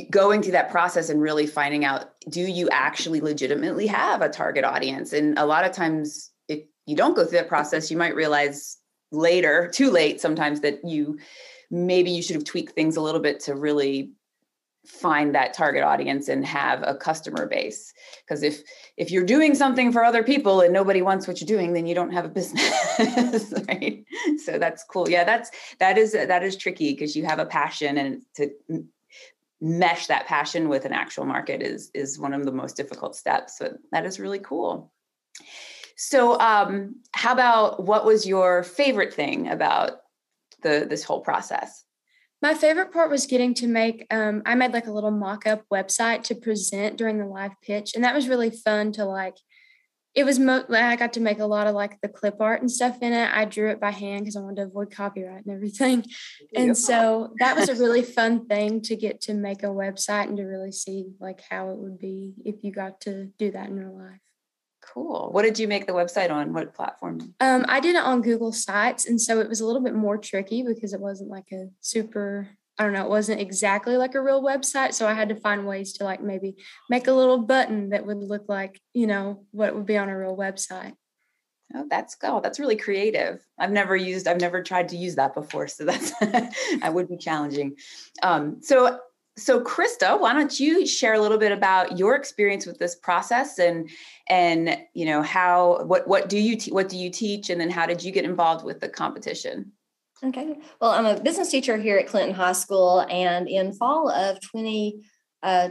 going 0.09 0.41
through 0.41 0.53
that 0.53 0.71
process 0.71 1.09
and 1.09 1.21
really 1.21 1.45
finding 1.45 1.85
out 1.85 2.09
do 2.29 2.41
you 2.41 2.67
actually 2.69 3.21
legitimately 3.21 3.87
have 3.87 4.21
a 4.21 4.29
target 4.29 4.63
audience? 4.63 5.13
And 5.13 5.37
a 5.37 5.45
lot 5.45 5.65
of 5.65 5.71
times 5.71 6.31
if 6.47 6.63
you 6.85 6.95
don't 6.95 7.15
go 7.15 7.23
through 7.23 7.39
that 7.39 7.47
process 7.47 7.91
you 7.91 7.97
might 7.97 8.15
realize 8.15 8.77
later 9.11 9.69
too 9.73 9.91
late 9.91 10.19
sometimes 10.19 10.61
that 10.61 10.83
you 10.83 11.19
maybe 11.69 12.11
you 12.11 12.21
should 12.21 12.35
have 12.35 12.43
tweaked 12.43 12.73
things 12.73 12.95
a 12.95 13.01
little 13.01 13.21
bit 13.21 13.39
to 13.41 13.55
really 13.55 14.11
find 14.87 15.33
that 15.33 15.53
target 15.53 15.83
audience 15.83 16.27
and 16.27 16.45
have 16.45 16.83
a 16.83 16.95
customer 16.95 17.47
base. 17.47 17.93
Because 18.21 18.43
if 18.43 18.61
if 18.97 19.11
you're 19.11 19.25
doing 19.25 19.55
something 19.55 19.91
for 19.91 20.03
other 20.03 20.23
people 20.23 20.61
and 20.61 20.73
nobody 20.73 21.01
wants 21.01 21.27
what 21.27 21.41
you're 21.41 21.47
doing 21.47 21.73
then 21.73 21.87
you 21.87 21.95
don't 21.95 22.11
have 22.11 22.25
a 22.25 22.29
business 22.39 23.53
right? 23.67 24.03
So 24.43 24.57
that's 24.57 24.83
cool. 24.83 25.09
Yeah 25.09 25.23
that's 25.23 25.51
that 25.79 25.97
is 25.97 26.13
that 26.13 26.43
is 26.43 26.55
tricky 26.55 26.93
because 26.93 27.15
you 27.15 27.25
have 27.25 27.39
a 27.39 27.45
passion 27.45 27.97
and 27.97 28.21
to 28.35 28.49
mesh 29.65 30.05
that 30.05 30.27
passion 30.27 30.69
with 30.69 30.85
an 30.85 30.93
actual 30.93 31.25
market 31.25 31.63
is 31.63 31.89
is 31.95 32.19
one 32.19 32.33
of 32.33 32.45
the 32.45 32.51
most 32.51 32.77
difficult 32.77 33.15
steps 33.15 33.57
so 33.57 33.75
that 33.91 34.05
is 34.05 34.19
really 34.19 34.37
cool. 34.37 34.91
So 35.97 36.39
um, 36.39 36.97
how 37.13 37.33
about 37.33 37.83
what 37.83 38.05
was 38.05 38.27
your 38.27 38.61
favorite 38.61 39.11
thing 39.11 39.47
about 39.47 39.93
the 40.61 40.85
this 40.87 41.03
whole 41.03 41.21
process? 41.21 41.83
My 42.43 42.53
favorite 42.53 42.93
part 42.93 43.09
was 43.09 43.25
getting 43.25 43.55
to 43.55 43.67
make 43.67 44.05
um, 44.11 44.43
i 44.45 44.53
made 44.53 44.71
like 44.71 44.85
a 44.85 44.91
little 44.91 45.09
mock-up 45.09 45.63
website 45.73 46.21
to 46.23 46.35
present 46.35 46.97
during 46.97 47.17
the 47.17 47.25
live 47.25 47.53
pitch 47.63 47.95
and 47.95 48.03
that 48.03 48.13
was 48.13 48.29
really 48.29 48.51
fun 48.51 48.91
to 48.91 49.05
like 49.05 49.37
it 50.15 50.23
was 50.23 50.39
mo- 50.39 50.63
I 50.69 50.95
got 50.95 51.13
to 51.13 51.19
make 51.19 51.39
a 51.39 51.45
lot 51.45 51.67
of 51.67 51.75
like 51.75 51.99
the 52.01 52.07
clip 52.07 52.39
art 52.39 52.61
and 52.61 52.71
stuff 52.71 53.01
in 53.01 53.11
it. 53.11 53.29
I 53.33 53.43
drew 53.43 53.69
it 53.69 53.81
by 53.81 53.91
hand 53.91 54.21
because 54.21 54.37
I 54.37 54.39
wanted 54.39 54.57
to 54.57 54.61
avoid 54.63 54.89
copyright 54.89 55.45
and 55.45 55.53
everything. 55.53 56.05
And 56.55 56.77
so 56.77 57.33
that 57.39 57.57
was 57.57 57.67
a 57.67 57.75
really 57.75 58.01
fun 58.01 58.47
thing 58.47 58.81
to 58.83 58.95
get 58.95 59.19
to 59.21 59.33
make 59.33 59.63
a 59.63 59.67
website 59.67 60.29
and 60.29 60.37
to 60.37 60.43
really 60.43 60.71
see 60.71 61.07
like 61.19 61.41
how 61.49 61.71
it 61.71 61.77
would 61.77 61.99
be 61.99 62.33
if 62.45 62.63
you 62.63 62.71
got 62.71 63.01
to 63.01 63.25
do 63.37 63.51
that 63.51 63.67
in 63.67 63.77
real 63.77 63.97
life. 63.97 64.21
Cool. 64.81 65.29
What 65.31 65.41
did 65.41 65.59
you 65.59 65.67
make 65.67 65.87
the 65.87 65.93
website 65.93 66.31
on? 66.31 66.53
What 66.53 66.73
platform? 66.73 67.33
Um, 67.39 67.65
I 67.67 67.79
did 67.79 67.95
it 67.95 68.03
on 68.03 68.21
Google 68.21 68.53
Sites, 68.53 69.05
and 69.07 69.19
so 69.19 69.39
it 69.39 69.49
was 69.49 69.59
a 69.59 69.65
little 69.65 69.81
bit 69.81 69.95
more 69.95 70.17
tricky 70.17 70.63
because 70.63 70.93
it 70.93 71.01
wasn't 71.01 71.29
like 71.29 71.51
a 71.51 71.69
super 71.81 72.49
I 72.77 72.83
don't 72.83 72.93
know, 72.93 73.05
it 73.05 73.09
wasn't 73.09 73.39
exactly 73.39 73.95
like 73.95 74.15
a 74.15 74.21
real 74.21 74.43
website. 74.43 74.93
So 74.93 75.07
I 75.07 75.13
had 75.13 75.29
to 75.29 75.35
find 75.35 75.65
ways 75.65 75.93
to 75.93 76.03
like 76.03 76.21
maybe 76.21 76.57
make 76.89 77.07
a 77.07 77.13
little 77.13 77.37
button 77.37 77.89
that 77.89 78.05
would 78.05 78.17
look 78.17 78.49
like, 78.49 78.81
you 78.93 79.07
know, 79.07 79.45
what 79.51 79.73
would 79.75 79.85
be 79.85 79.97
on 79.97 80.09
a 80.09 80.17
real 80.17 80.35
website. 80.35 80.93
Oh, 81.73 81.87
that's 81.89 82.15
cool. 82.15 82.41
that's 82.41 82.59
really 82.59 82.75
creative. 82.75 83.45
I've 83.57 83.71
never 83.71 83.95
used, 83.95 84.27
I've 84.27 84.39
never 84.39 84.61
tried 84.61 84.89
to 84.89 84.97
use 84.97 85.15
that 85.15 85.33
before. 85.33 85.67
So 85.67 85.85
that's 85.85 86.11
that 86.19 86.93
would 86.93 87.09
be 87.09 87.17
challenging. 87.17 87.75
Um, 88.21 88.57
so 88.61 88.99
so 89.37 89.59
Krista, 89.61 90.19
why 90.19 90.31
don't 90.33 90.57
you 90.59 90.85
share 90.85 91.13
a 91.13 91.19
little 91.19 91.37
bit 91.37 91.51
about 91.51 91.97
your 91.97 92.15
experience 92.15 92.65
with 92.65 92.77
this 92.77 92.95
process 92.95 93.59
and 93.59 93.89
and 94.29 94.77
you 94.93 95.05
know 95.05 95.21
how 95.21 95.83
what 95.85 96.07
what 96.07 96.29
do 96.29 96.37
you 96.37 96.55
te- 96.55 96.71
what 96.71 96.87
do 96.87 96.97
you 96.97 97.09
teach 97.09 97.49
and 97.49 97.59
then 97.59 97.69
how 97.69 97.85
did 97.85 98.03
you 98.03 98.11
get 98.11 98.25
involved 98.25 98.63
with 98.63 98.79
the 98.79 98.89
competition? 98.89 99.71
Okay. 100.23 100.57
Well, 100.79 100.91
I'm 100.91 101.05
a 101.05 101.19
business 101.19 101.51
teacher 101.51 101.77
here 101.77 101.97
at 101.97 102.07
Clinton 102.07 102.33
High 102.33 102.53
School, 102.53 103.05
and 103.09 103.49
in 103.49 103.73
fall 103.73 104.09
of 104.09 104.39
20, 104.41 105.03
uh, 105.43 105.69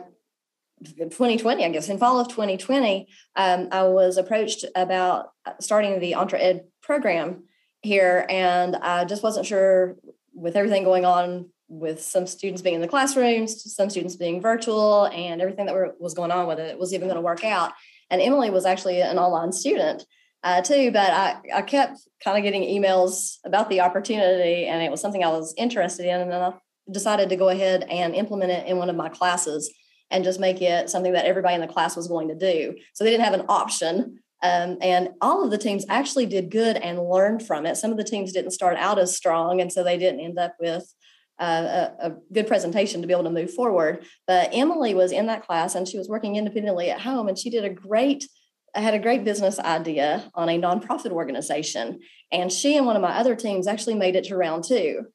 2020, 0.85 1.65
I 1.65 1.69
guess, 1.71 1.89
in 1.89 1.97
fall 1.97 2.21
of 2.21 2.29
2020, 2.29 3.09
um, 3.37 3.69
I 3.73 3.85
was 3.85 4.19
approached 4.19 4.67
about 4.75 5.31
starting 5.61 5.99
the 5.99 6.13
EntreEd 6.13 6.61
program 6.83 7.45
here, 7.83 8.27
and 8.29 8.77
I 8.77 9.07
just 9.07 9.23
wasn't 9.23 9.47
sure 9.47 9.97
with 10.35 10.57
everything 10.57 10.85
going 10.85 11.07
on 11.07 11.49
with 11.69 12.03
some 12.03 12.27
students 12.27 12.61
being 12.61 12.75
in 12.75 12.81
the 12.83 12.89
classrooms, 12.89 13.75
some 13.75 13.89
students 13.89 14.17
being 14.17 14.43
virtual, 14.43 15.07
and 15.07 15.41
everything 15.41 15.65
that 15.67 15.75
were, 15.75 15.95
was 15.99 16.13
going 16.13 16.31
on 16.31 16.47
with 16.47 16.59
it, 16.59 16.71
it 16.71 16.79
was 16.79 16.93
even 16.93 17.09
going 17.09 17.17
to 17.17 17.23
work 17.23 17.45
out. 17.45 17.73
And 18.11 18.21
Emily 18.21 18.51
was 18.51 18.67
actually 18.67 19.01
an 19.01 19.19
online 19.19 19.53
student 19.53 20.05
uh, 20.45 20.61
too, 20.61 20.93
but 20.93 21.11
I, 21.11 21.41
I 21.55 21.63
kept 21.63 22.01
kind 22.23 22.37
of 22.37 22.45
getting 22.45 22.63
emails 22.63 23.39
about 23.47 23.71
the 23.71 23.81
opportunity, 23.81 24.67
and 24.67 24.83
it 24.83 24.91
was 24.91 25.01
something 25.01 25.25
I 25.25 25.31
was 25.31 25.55
interested 25.57 26.07
in. 26.07 26.21
And 26.21 26.31
then 26.31 26.43
I 26.43 26.53
decided 26.93 27.31
to 27.31 27.37
go 27.37 27.49
ahead 27.49 27.87
and 27.89 28.15
implement 28.15 28.53
it 28.53 28.67
in 28.67 28.77
one 28.77 28.91
of 28.91 28.97
my 28.97 29.09
classes 29.09 29.73
and 30.11 30.23
just 30.23 30.39
make 30.39 30.61
it 30.61 30.91
something 30.91 31.15
that 31.15 31.25
everybody 31.25 31.55
in 31.55 31.63
the 31.63 31.67
class 31.67 31.97
was 31.97 32.09
going 32.09 32.29
to 32.29 32.35
do. 32.35 32.77
So 32.93 33.03
they 33.03 33.11
didn't 33.11 33.25
have 33.25 33.41
an 33.41 33.47
option. 33.49 34.21
Um, 34.43 34.77
and 34.83 35.09
all 35.23 35.43
of 35.43 35.51
the 35.51 35.57
teams 35.57 35.87
actually 35.89 36.27
did 36.27 36.51
good 36.51 36.77
and 36.77 37.09
learned 37.09 37.47
from 37.47 37.65
it. 37.65 37.79
Some 37.79 37.91
of 37.91 37.97
the 37.97 38.05
teams 38.05 38.31
didn't 38.31 38.51
start 38.51 38.77
out 38.77 38.99
as 38.99 39.17
strong, 39.17 39.63
and 39.63 39.73
so 39.73 39.83
they 39.83 39.97
didn't 39.97 40.21
end 40.21 40.39
up 40.39 40.57
with 40.61 40.93
uh, 41.41 41.89
a, 42.01 42.07
a, 42.09 42.17
good 42.33 42.47
presentation 42.47 43.01
to 43.01 43.09
be 43.09 43.15
able 43.15 43.25
to 43.25 43.31
move 43.31 43.53
forward. 43.53 44.05
But 44.27 44.51
Emily 44.53 44.95
was 44.95 45.11
in 45.11 45.27
that 45.27 45.45
class 45.45 45.75
and 45.75 45.89
she 45.89 45.99
was 45.99 46.09
working 46.09 46.37
independently 46.37 46.91
at 46.91 47.01
home, 47.01 47.29
and 47.29 47.39
she 47.39 47.49
did 47.49 47.65
a 47.65 47.71
great 47.71 48.29
I 48.75 48.81
had 48.81 48.95
a 48.95 48.99
great 48.99 49.25
business 49.25 49.59
idea 49.59 50.31
on 50.35 50.49
a 50.49 50.59
nonprofit 50.59 51.11
organization, 51.11 52.01
and 52.33 52.53
she 52.53 52.77
and 52.77 52.87
one 52.87 52.97
of 52.97 53.03
my 53.03 53.17
other 53.17 53.37
teams 53.37 53.67
actually 53.67 53.95
made 53.95 54.17
it 54.17 54.25
to 54.25 54.37
round 54.37 54.65
two. 54.65 55.07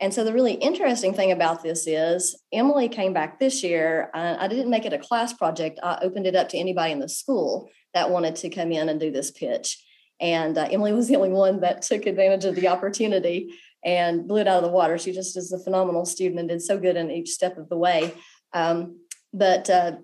And 0.00 0.14
so 0.14 0.22
the 0.22 0.32
really 0.32 0.54
interesting 0.54 1.12
thing 1.12 1.32
about 1.32 1.62
this 1.62 1.86
is 1.86 2.40
Emily 2.52 2.88
came 2.88 3.12
back 3.12 3.38
this 3.38 3.64
year. 3.64 4.10
I, 4.14 4.44
I 4.44 4.48
didn't 4.48 4.70
make 4.70 4.84
it 4.84 4.92
a 4.92 4.98
class 4.98 5.32
project. 5.32 5.80
I 5.82 5.98
opened 6.02 6.26
it 6.26 6.36
up 6.36 6.48
to 6.50 6.58
anybody 6.58 6.92
in 6.92 7.00
the 7.00 7.08
school 7.08 7.68
that 7.94 8.10
wanted 8.10 8.36
to 8.36 8.50
come 8.50 8.70
in 8.70 8.88
and 8.88 9.00
do 9.00 9.10
this 9.10 9.30
pitch. 9.30 9.84
And 10.20 10.56
uh, 10.56 10.68
Emily 10.70 10.92
was 10.92 11.08
the 11.08 11.16
only 11.16 11.30
one 11.30 11.60
that 11.60 11.82
took 11.82 12.06
advantage 12.06 12.44
of 12.44 12.54
the 12.54 12.68
opportunity 12.68 13.54
and 13.84 14.28
blew 14.28 14.40
it 14.40 14.48
out 14.48 14.62
of 14.62 14.64
the 14.64 14.74
water. 14.74 14.98
She 14.98 15.12
just 15.12 15.36
is 15.36 15.52
a 15.52 15.58
phenomenal 15.58 16.04
student 16.04 16.40
and 16.40 16.48
did 16.48 16.62
so 16.62 16.78
good 16.78 16.96
in 16.96 17.10
each 17.10 17.30
step 17.30 17.56
of 17.58 17.68
the 17.68 17.76
way. 17.76 18.12
Um, 18.52 19.00
but 19.32 19.68
uh, 19.68 19.96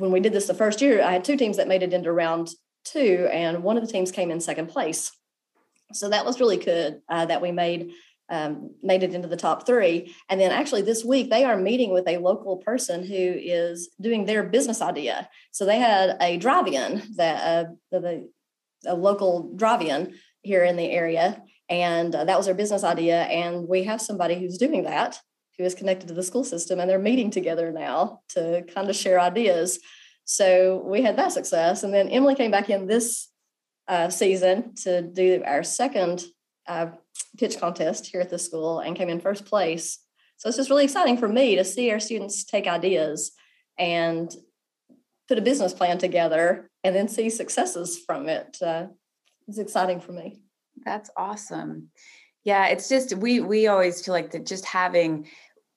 when 0.00 0.12
we 0.12 0.20
did 0.20 0.32
this 0.32 0.46
the 0.46 0.54
first 0.54 0.80
year, 0.80 1.02
I 1.02 1.12
had 1.12 1.24
two 1.24 1.36
teams 1.36 1.56
that 1.58 1.68
made 1.68 1.82
it 1.82 1.92
into 1.92 2.10
round 2.10 2.48
two, 2.84 3.28
and 3.30 3.62
one 3.62 3.76
of 3.76 3.86
the 3.86 3.92
teams 3.92 4.10
came 4.10 4.30
in 4.30 4.40
second 4.40 4.68
place. 4.68 5.12
So 5.92 6.08
that 6.08 6.24
was 6.24 6.40
really 6.40 6.56
good 6.56 7.02
uh, 7.08 7.26
that 7.26 7.42
we 7.42 7.52
made 7.52 7.92
um, 8.30 8.70
made 8.80 9.02
it 9.02 9.12
into 9.12 9.26
the 9.26 9.36
top 9.36 9.66
three. 9.66 10.14
And 10.28 10.40
then 10.40 10.52
actually 10.52 10.82
this 10.82 11.04
week 11.04 11.30
they 11.30 11.44
are 11.44 11.56
meeting 11.56 11.92
with 11.92 12.06
a 12.06 12.18
local 12.18 12.58
person 12.58 13.04
who 13.04 13.14
is 13.14 13.90
doing 14.00 14.24
their 14.24 14.44
business 14.44 14.80
idea. 14.80 15.28
So 15.50 15.66
they 15.66 15.80
had 15.80 16.16
a 16.20 16.36
drive-in 16.36 17.02
that 17.16 17.66
uh, 17.66 17.70
the, 17.90 18.30
a 18.86 18.94
local 18.94 19.52
drive-in 19.56 20.14
here 20.42 20.62
in 20.64 20.76
the 20.76 20.90
area, 20.90 21.42
and 21.68 22.14
uh, 22.14 22.24
that 22.24 22.36
was 22.36 22.46
their 22.46 22.54
business 22.54 22.84
idea. 22.84 23.22
And 23.22 23.66
we 23.68 23.82
have 23.82 24.00
somebody 24.00 24.38
who's 24.38 24.58
doing 24.58 24.84
that 24.84 25.20
who 25.60 25.66
is 25.66 25.74
connected 25.74 26.08
to 26.08 26.14
the 26.14 26.22
school 26.22 26.42
system, 26.42 26.80
and 26.80 26.88
they're 26.88 26.98
meeting 26.98 27.30
together 27.30 27.70
now 27.70 28.22
to 28.30 28.64
kind 28.74 28.88
of 28.88 28.96
share 28.96 29.20
ideas. 29.20 29.78
So 30.24 30.82
we 30.86 31.02
had 31.02 31.16
that 31.16 31.32
success. 31.32 31.82
And 31.82 31.92
then 31.92 32.08
Emily 32.08 32.34
came 32.34 32.50
back 32.50 32.70
in 32.70 32.86
this 32.86 33.28
uh, 33.86 34.08
season 34.08 34.74
to 34.84 35.02
do 35.02 35.42
our 35.44 35.62
second 35.62 36.24
uh, 36.66 36.86
pitch 37.36 37.60
contest 37.60 38.06
here 38.06 38.22
at 38.22 38.30
the 38.30 38.38
school 38.38 38.80
and 38.80 38.96
came 38.96 39.10
in 39.10 39.20
first 39.20 39.44
place. 39.44 39.98
So 40.38 40.48
it's 40.48 40.56
just 40.56 40.70
really 40.70 40.84
exciting 40.84 41.18
for 41.18 41.28
me 41.28 41.56
to 41.56 41.64
see 41.64 41.90
our 41.90 42.00
students 42.00 42.44
take 42.44 42.66
ideas 42.66 43.32
and 43.78 44.34
put 45.28 45.36
a 45.36 45.42
business 45.42 45.74
plan 45.74 45.98
together 45.98 46.70
and 46.84 46.96
then 46.96 47.06
see 47.06 47.28
successes 47.28 47.98
from 48.06 48.30
it. 48.30 48.56
Uh, 48.62 48.86
it's 49.46 49.58
exciting 49.58 50.00
for 50.00 50.12
me. 50.12 50.40
That's 50.86 51.10
awesome. 51.18 51.90
Yeah, 52.44 52.68
it's 52.68 52.88
just 52.88 53.14
we 53.14 53.40
we 53.40 53.66
always 53.66 54.02
feel 54.02 54.14
like 54.14 54.30
that 54.30 54.46
just 54.46 54.64
having 54.64 55.26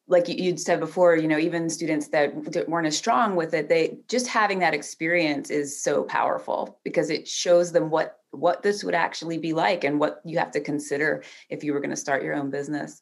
like 0.07 0.27
you'd 0.27 0.60
said 0.60 0.79
before, 0.79 1.15
you 1.15 1.27
know, 1.27 1.38
even 1.38 1.69
students 1.69 2.10
that 2.10 2.67
weren't 2.67 2.88
as 2.88 2.98
strong 2.98 3.36
with 3.36 3.53
it, 3.53 3.69
they 3.69 3.98
just 4.10 4.27
having 4.27 4.60
that 4.60 4.74
experience 4.74 5.50
is 5.50 5.81
so 5.81 6.03
powerful 6.03 6.79
because 6.83 7.10
it 7.10 7.27
shows 7.27 7.72
them 7.72 7.89
what 7.89 8.19
what 8.31 8.63
this 8.63 8.83
would 8.83 8.95
actually 8.95 9.38
be 9.38 9.53
like 9.53 9.83
and 9.83 10.00
what 10.00 10.19
you 10.25 10.39
have 10.39 10.51
to 10.51 10.60
consider 10.60 11.24
if 11.50 11.63
you 11.63 11.72
were 11.72 11.79
going 11.79 11.91
to 11.91 11.95
start 11.95 12.24
your 12.24 12.33
own 12.33 12.50
business. 12.50 13.01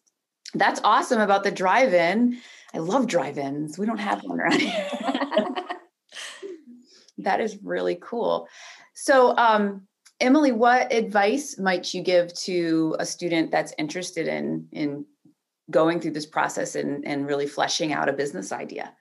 That's 0.53 0.81
awesome 0.84 1.22
about 1.22 1.43
the 1.43 1.51
drive-in. 1.51 2.38
I 2.74 2.77
love 2.79 3.08
drive-ins. 3.08 3.79
We 3.79 3.86
don't 3.86 3.98
have 3.98 4.22
one 4.24 4.41
around 4.41 4.60
here. 4.60 4.89
that 7.20 7.39
is 7.39 7.58
really 7.63 7.98
cool. 8.01 8.50
So, 8.93 9.36
um, 9.38 9.88
Emily, 10.20 10.51
what 10.51 10.91
advice 10.93 11.58
might 11.58 11.93
you 11.93 12.03
give 12.03 12.34
to 12.34 12.98
a 13.00 13.05
student 13.05 13.51
that's 13.51 13.74
interested 13.77 14.27
in 14.27 14.67
in 14.72 15.05
going 15.72 16.00
through 16.00 16.12
this 16.12 16.25
process 16.25 16.75
and, 16.75 17.06
and 17.08 17.28
really 17.28 17.48
fleshing 17.48 17.94
out 17.94 18.10
a 18.10 18.13
business 18.13 18.51
idea? 18.51 18.94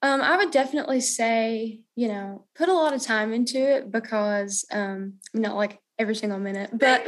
Um, 0.00 0.20
I 0.20 0.36
would 0.36 0.52
definitely 0.52 1.00
say, 1.00 1.80
you 1.96 2.06
know, 2.06 2.46
put 2.54 2.68
a 2.68 2.72
lot 2.72 2.92
of 2.92 3.02
time 3.02 3.32
into 3.32 3.58
it 3.58 3.90
because 3.90 4.64
um, 4.70 5.14
not 5.34 5.56
like 5.56 5.80
every 5.98 6.14
single 6.14 6.38
minute, 6.38 6.70
but 6.72 7.04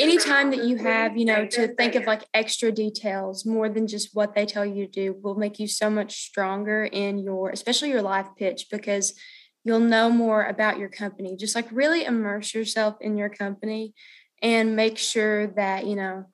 any 0.00 0.16
time 0.16 0.50
that 0.50 0.64
you 0.64 0.76
have, 0.78 1.18
you 1.18 1.26
know, 1.26 1.46
to 1.46 1.68
think 1.74 1.94
of 1.94 2.06
like 2.06 2.24
extra 2.32 2.72
details 2.72 3.44
more 3.44 3.68
than 3.68 3.86
just 3.86 4.14
what 4.14 4.34
they 4.34 4.46
tell 4.46 4.64
you 4.64 4.86
to 4.86 4.90
do 4.90 5.20
will 5.22 5.34
make 5.34 5.58
you 5.58 5.68
so 5.68 5.90
much 5.90 6.22
stronger 6.22 6.84
in 6.84 7.18
your, 7.18 7.50
especially 7.50 7.90
your 7.90 8.00
live 8.00 8.34
pitch, 8.36 8.68
because 8.70 9.12
you'll 9.62 9.80
know 9.80 10.08
more 10.08 10.44
about 10.44 10.78
your 10.78 10.88
company. 10.88 11.36
Just 11.36 11.54
like 11.54 11.68
really 11.70 12.04
immerse 12.04 12.54
yourself 12.54 12.96
in 13.02 13.18
your 13.18 13.28
company 13.28 13.92
and 14.40 14.74
make 14.74 14.96
sure 14.96 15.48
that, 15.48 15.86
you 15.86 15.96
know, 15.96 16.24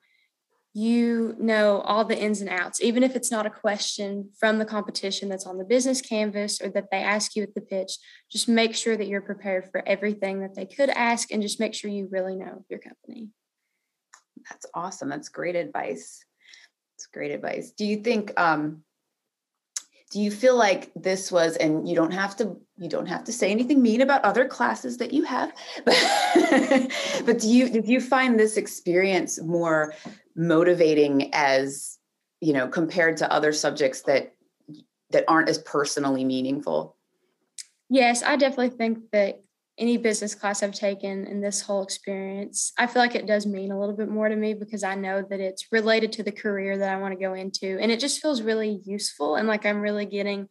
you 0.73 1.35
know 1.37 1.81
all 1.81 2.05
the 2.05 2.17
ins 2.17 2.39
and 2.39 2.49
outs, 2.49 2.81
even 2.81 3.03
if 3.03 3.15
it's 3.15 3.31
not 3.31 3.45
a 3.45 3.49
question 3.49 4.29
from 4.39 4.57
the 4.57 4.65
competition 4.65 5.27
that's 5.27 5.45
on 5.45 5.57
the 5.57 5.65
business 5.65 6.01
canvas 6.01 6.61
or 6.61 6.69
that 6.69 6.89
they 6.91 6.99
ask 6.99 7.35
you 7.35 7.43
at 7.43 7.53
the 7.53 7.61
pitch. 7.61 7.97
Just 8.31 8.47
make 8.47 8.75
sure 8.75 8.95
that 8.95 9.07
you're 9.07 9.21
prepared 9.21 9.69
for 9.71 9.83
everything 9.85 10.41
that 10.41 10.55
they 10.55 10.65
could 10.65 10.89
ask 10.89 11.31
and 11.31 11.41
just 11.41 11.59
make 11.59 11.73
sure 11.73 11.91
you 11.91 12.07
really 12.09 12.35
know 12.35 12.63
your 12.69 12.79
company. 12.79 13.29
That's 14.49 14.65
awesome. 14.73 15.09
That's 15.09 15.29
great 15.29 15.57
advice. 15.57 16.23
That's 16.95 17.07
great 17.07 17.31
advice. 17.31 17.71
Do 17.71 17.85
you 17.85 17.97
think 17.97 18.31
um 18.39 18.83
do 20.11 20.19
you 20.19 20.29
feel 20.29 20.57
like 20.57 20.91
this 20.93 21.31
was 21.31 21.55
and 21.55 21.87
you 21.87 21.95
don't 21.95 22.11
have 22.11 22.35
to 22.35 22.57
you 22.77 22.89
don't 22.89 23.07
have 23.07 23.23
to 23.23 23.31
say 23.31 23.49
anything 23.49 23.81
mean 23.81 24.01
about 24.01 24.23
other 24.23 24.45
classes 24.45 24.97
that 24.97 25.13
you 25.13 25.23
have 25.23 25.53
but 25.85 25.95
but 27.25 27.39
do 27.39 27.47
you 27.47 27.69
did 27.69 27.87
you 27.87 28.01
find 28.01 28.39
this 28.39 28.57
experience 28.57 29.41
more 29.41 29.93
motivating 30.35 31.33
as 31.33 31.97
you 32.39 32.53
know 32.53 32.67
compared 32.67 33.17
to 33.17 33.31
other 33.31 33.53
subjects 33.53 34.01
that 34.03 34.33
that 35.11 35.25
aren't 35.27 35.49
as 35.49 35.57
personally 35.59 36.23
meaningful? 36.23 36.95
Yes 37.89 38.23
i 38.23 38.35
definitely 38.35 38.77
think 38.77 39.11
that 39.11 39.41
any 39.77 39.97
business 39.97 40.35
class 40.35 40.63
i've 40.63 40.73
taken 40.73 41.25
in 41.27 41.41
this 41.41 41.61
whole 41.61 41.81
experience 41.81 42.71
i 42.77 42.85
feel 42.85 43.01
like 43.01 43.15
it 43.15 43.25
does 43.25 43.45
mean 43.45 43.71
a 43.71 43.79
little 43.79 43.95
bit 43.95 44.09
more 44.09 44.29
to 44.29 44.35
me 44.35 44.53
because 44.53 44.83
i 44.83 44.95
know 44.95 45.25
that 45.29 45.39
it's 45.39 45.71
related 45.71 46.11
to 46.11 46.23
the 46.23 46.31
career 46.31 46.77
that 46.77 46.93
i 46.93 46.97
want 46.97 47.13
to 47.13 47.19
go 47.19 47.33
into 47.33 47.79
and 47.79 47.91
it 47.91 47.99
just 47.99 48.21
feels 48.21 48.41
really 48.41 48.81
useful 48.85 49.35
and 49.35 49.47
like 49.47 49.65
i'm 49.65 49.81
really 49.81 50.05
getting 50.05 50.47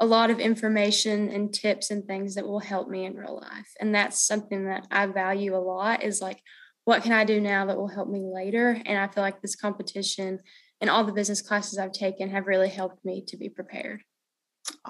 a 0.00 0.06
lot 0.06 0.30
of 0.30 0.40
information 0.40 1.30
and 1.30 1.54
tips 1.54 1.90
and 1.90 2.04
things 2.04 2.34
that 2.34 2.46
will 2.46 2.60
help 2.60 2.88
me 2.88 3.04
in 3.06 3.16
real 3.16 3.40
life 3.40 3.72
and 3.80 3.94
that's 3.94 4.26
something 4.26 4.66
that 4.66 4.86
i 4.90 5.06
value 5.06 5.56
a 5.56 5.58
lot 5.58 6.02
is 6.02 6.20
like 6.20 6.42
what 6.84 7.02
can 7.02 7.12
I 7.12 7.24
do 7.24 7.40
now 7.40 7.66
that 7.66 7.76
will 7.76 7.88
help 7.88 8.08
me 8.08 8.20
later? 8.24 8.80
And 8.84 8.98
I 8.98 9.08
feel 9.08 9.22
like 9.22 9.40
this 9.40 9.56
competition 9.56 10.40
and 10.80 10.90
all 10.90 11.04
the 11.04 11.12
business 11.12 11.40
classes 11.40 11.78
I've 11.78 11.92
taken 11.92 12.28
have 12.30 12.46
really 12.46 12.68
helped 12.68 13.04
me 13.04 13.24
to 13.28 13.36
be 13.36 13.48
prepared. 13.48 14.02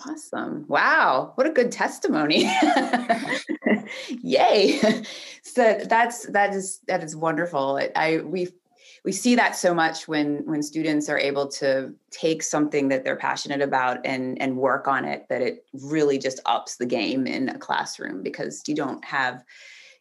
Awesome. 0.06 0.66
Wow. 0.68 1.32
What 1.34 1.46
a 1.46 1.52
good 1.52 1.72
testimony. 1.72 2.50
Yay. 4.08 5.04
So 5.42 5.78
that's 5.88 6.26
that 6.26 6.54
is 6.54 6.80
that 6.86 7.02
is 7.02 7.16
wonderful. 7.16 7.80
I 7.94 8.18
we 8.18 8.48
we 9.04 9.12
see 9.12 9.34
that 9.34 9.56
so 9.56 9.74
much 9.74 10.08
when 10.08 10.44
when 10.46 10.62
students 10.62 11.08
are 11.08 11.18
able 11.18 11.48
to 11.48 11.92
take 12.10 12.42
something 12.42 12.88
that 12.88 13.04
they're 13.04 13.16
passionate 13.16 13.62
about 13.62 13.98
and 14.04 14.40
and 14.40 14.56
work 14.56 14.88
on 14.88 15.04
it 15.04 15.26
that 15.28 15.42
it 15.42 15.64
really 15.72 16.18
just 16.18 16.40
ups 16.46 16.76
the 16.76 16.86
game 16.86 17.26
in 17.26 17.48
a 17.48 17.58
classroom 17.58 18.22
because 18.22 18.62
you 18.66 18.74
don't 18.74 19.04
have 19.04 19.44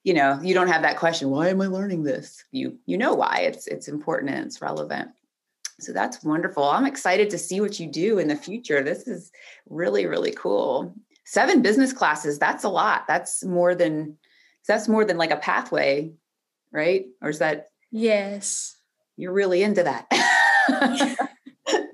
you 0.04 0.14
know 0.14 0.40
you 0.42 0.54
don't 0.54 0.68
have 0.68 0.82
that 0.82 0.98
question 0.98 1.30
why 1.30 1.50
am 1.50 1.62
i 1.62 1.68
learning 1.68 2.04
this 2.04 2.44
you 2.52 2.78
you 2.86 2.98
know 2.98 3.14
why 3.14 3.40
it's 3.40 3.68
it's 3.68 3.88
important 3.88 4.34
and 4.34 4.46
it's 4.46 4.62
relevant 4.62 5.10
So 5.80 5.92
that's 5.92 6.24
wonderful. 6.24 6.64
I'm 6.64 6.86
excited 6.86 7.30
to 7.32 7.38
see 7.38 7.60
what 7.60 7.80
you 7.80 7.88
do 7.88 8.20
in 8.20 8.28
the 8.28 8.36
future. 8.36 8.84
This 8.84 9.08
is 9.08 9.32
really, 9.68 10.06
really 10.06 10.32
cool. 10.32 10.96
Seven 11.26 11.62
business 11.62 11.92
classes, 11.94 12.38
that's 12.40 12.64
a 12.64 12.70
lot. 12.70 13.06
That's 13.08 13.44
more 13.44 13.76
than 13.76 14.18
that's 14.68 14.88
more 14.88 15.04
than 15.04 15.18
like 15.18 15.32
a 15.32 15.38
pathway, 15.38 16.14
right? 16.72 17.06
Or 17.22 17.30
is 17.30 17.40
that 17.40 17.70
Yes. 17.92 18.76
You're 19.18 19.34
really 19.34 19.62
into 19.62 19.84
that. 19.84 20.08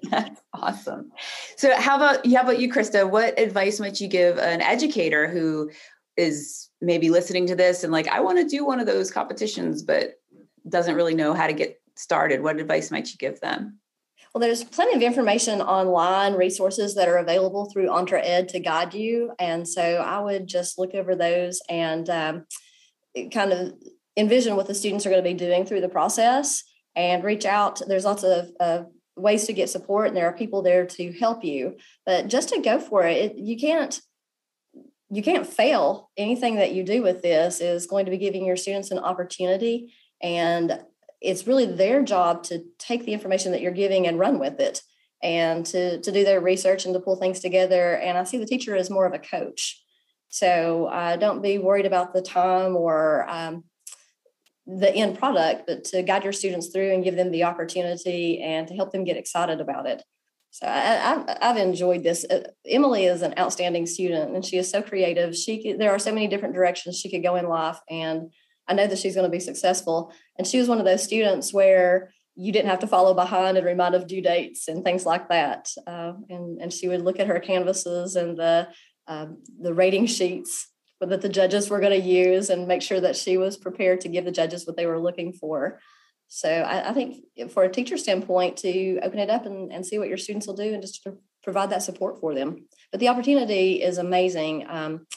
that's 0.10 0.42
awesome. 0.54 1.12
So 1.58 1.76
how 1.76 1.96
about 1.98 2.26
how 2.26 2.42
about 2.42 2.60
you, 2.60 2.72
Krista? 2.72 3.10
What 3.10 3.40
advice 3.40 3.80
might 3.80 4.00
you 4.00 4.08
give 4.08 4.38
an 4.38 4.62
educator 4.62 5.28
who 5.28 5.72
is 6.16 6.69
maybe 6.82 7.10
listening 7.10 7.46
to 7.48 7.56
this 7.56 7.84
and 7.84 7.92
like, 7.92 8.08
I 8.08 8.20
want 8.22 8.38
to 8.38 8.48
do 8.48 8.66
one 8.66 8.80
of 8.80 8.86
those 8.86 9.12
competitions, 9.12 9.84
but 9.84 10.14
doesn't 10.68 10.96
really 10.96 11.16
know 11.16 11.34
how 11.34 11.48
to 11.48 11.54
get 11.54 11.82
started? 11.96 12.42
What 12.42 12.60
advice 12.60 12.92
might 12.92 13.10
you 13.12 13.18
give 13.18 13.40
them? 13.42 13.80
Well, 14.34 14.42
there's 14.42 14.64
plenty 14.64 14.96
of 14.96 15.02
information 15.02 15.60
online, 15.62 16.34
resources 16.34 16.96
that 16.96 17.10
are 17.10 17.18
available 17.18 17.66
through 17.66 17.88
EntreEd 17.88 18.48
to 18.50 18.60
guide 18.60 18.94
you. 18.94 19.34
And 19.40 19.68
so 19.68 19.82
I 19.82 20.20
would 20.20 20.46
just 20.46 20.78
look 20.78 20.94
over 20.94 21.16
those 21.16 21.62
and 21.68 22.08
um, 22.10 22.46
kind 23.32 23.52
of 23.52 23.74
envision 24.16 24.56
what 24.56 24.68
the 24.68 24.76
students 24.76 25.06
are 25.06 25.10
going 25.10 25.24
to 25.24 25.30
be 25.30 25.34
doing 25.34 25.66
through 25.66 25.82
the 25.82 25.90
process 25.90 26.64
and 26.96 27.24
reach 27.24 27.46
out. 27.46 27.82
There's 27.88 28.06
lots 28.06 28.24
of 28.24 28.52
uh, 28.60 28.84
ways 29.16 29.46
to 29.46 29.54
get 29.54 29.70
support, 29.70 30.08
and 30.08 30.18
there 30.18 30.28
are 30.28 30.34
people 30.34 30.62
there 30.62 30.86
to 30.86 31.12
help 31.14 31.44
you. 31.44 31.78
But 32.06 32.28
just 32.28 32.50
to 32.50 32.62
go 32.62 32.80
for 32.80 33.04
it, 33.04 33.18
it 33.18 33.38
you 33.38 33.58
can't 33.58 34.00
you 35.12 35.24
can't 35.24 35.48
fail. 35.48 36.12
Anything 36.18 36.56
that 36.56 36.74
you 36.74 36.84
do 36.84 37.02
with 37.02 37.22
this 37.22 37.62
is 37.62 37.88
going 37.88 38.06
to 38.06 38.12
be 38.12 38.18
giving 38.18 38.46
your 38.46 38.58
students 38.58 38.92
an 38.92 39.00
opportunity 39.00 39.94
and 40.22 40.84
it's 41.22 41.48
really 41.48 41.66
their 41.66 42.04
job 42.04 42.44
to 42.44 42.64
take 42.78 43.06
the 43.06 43.14
information 43.14 43.52
that 43.52 43.62
you're 43.62 43.72
giving 43.72 44.08
and 44.08 44.20
run 44.20 44.40
with 44.40 44.60
it 44.60 44.82
and 45.22 45.66
to, 45.66 46.00
to 46.00 46.12
do 46.12 46.24
their 46.24 46.40
research 46.40 46.86
and 46.86 46.94
to 46.94 47.00
pull 47.00 47.18
things 47.18 47.40
together. 47.40 47.98
And 47.98 48.18
I 48.18 48.24
see 48.24 48.38
the 48.38 48.46
teacher 48.46 48.76
as 48.76 48.90
more 48.90 49.06
of 49.06 49.14
a 49.14 49.20
coach. 49.20 49.84
So 50.30 50.86
uh, 50.86 51.18
don't 51.18 51.42
be 51.42 51.58
worried 51.58 51.86
about 51.86 52.14
the 52.14 52.22
time 52.22 52.76
or 52.76 53.30
um, 53.30 53.66
the 54.66 54.94
end 54.94 55.20
product, 55.20 55.64
but 55.68 55.84
to 55.86 56.04
guide 56.04 56.24
your 56.24 56.34
students 56.34 56.68
through 56.68 56.94
and 56.94 57.04
give 57.04 57.16
them 57.16 57.32
the 57.32 57.44
opportunity 57.44 58.42
and 58.42 58.68
to 58.68 58.76
help 58.76 58.92
them 58.92 59.04
get 59.04 59.18
excited 59.18 59.60
about 59.60 59.88
it. 59.88 60.04
So 60.52 60.66
I, 60.68 61.38
have 61.42 61.58
enjoyed 61.58 62.04
this. 62.04 62.26
Uh, 62.26 62.44
Emily 62.68 63.06
is 63.06 63.22
an 63.22 63.36
outstanding 63.38 63.86
student, 63.86 64.34
and 64.34 64.44
she 64.44 64.58
is 64.58 64.70
so 64.70 64.82
creative. 64.82 65.36
She 65.36 65.74
there 65.74 65.92
are 65.92 66.00
so 66.00 66.12
many 66.12 66.28
different 66.28 66.56
directions 66.56 66.98
she 66.98 67.10
could 67.10 67.24
go 67.24 67.36
in 67.36 67.48
life, 67.48 67.80
and 67.90 68.32
I 68.68 68.74
know 68.74 68.88
that 68.88 68.98
she's 68.98 69.16
going 69.16 69.30
to 69.30 69.32
be 69.32 69.40
successful. 69.40 70.12
And 70.38 70.48
she 70.48 70.60
was 70.60 70.68
one 70.68 70.80
of 70.80 70.86
those 70.86 71.04
students 71.04 71.54
where 71.54 72.12
you 72.36 72.52
didn't 72.52 72.70
have 72.70 72.80
to 72.80 72.88
follow 72.88 73.14
behind 73.14 73.58
and 73.58 73.66
remind 73.66 73.96
of 73.96 74.08
due 74.08 74.22
dates 74.22 74.68
and 74.68 74.84
things 74.84 75.06
like 75.06 75.30
that. 75.30 75.70
Uh, 75.86 76.14
and 76.30 76.60
and 76.62 76.74
she 76.74 76.88
would 76.88 77.02
look 77.02 77.20
at 77.20 77.28
her 77.28 77.40
canvases 77.40 78.16
and 78.16 78.38
the 78.38 78.70
um, 79.08 79.38
the 79.60 79.74
rating 79.74 80.06
sheets 80.06 80.68
that 81.02 81.22
the 81.22 81.30
judges 81.30 81.70
were 81.70 81.80
going 81.80 82.00
to 82.00 82.08
use 82.08 82.50
and 82.50 82.68
make 82.68 82.82
sure 82.82 83.00
that 83.00 83.16
she 83.16 83.38
was 83.38 83.58
prepared 83.58 84.02
to 84.02 84.10
give 84.10 84.26
the 84.26 84.32
judges 84.32 84.68
what 84.68 84.76
they 84.76 84.86
were 84.86 85.00
looking 85.00 85.32
for. 85.32 85.80
So 86.30 86.50
I, 86.50 86.90
I 86.90 86.94
think 86.94 87.26
for 87.52 87.64
a 87.64 87.72
teacher 87.72 87.98
standpoint, 87.98 88.58
to 88.58 89.00
open 89.02 89.20
it 89.20 89.30
up 89.30 89.46
and, 89.46 89.72
and 89.72 89.86
see 89.86 90.00
what 90.00 90.08
your 90.08 90.18
students 90.18 90.48
will 90.48 90.56
do 90.56 90.74
and 90.74 90.82
just 90.82 91.06
provide 91.44 91.72
that 91.72 91.84
support 91.84 92.20
for 92.20 92.34
them. 92.34 92.68
But 92.92 93.00
the 93.00 93.10
opportunity 93.10 93.82
is 93.82 93.98
amazing. 93.98 94.66
Um, 94.70 95.08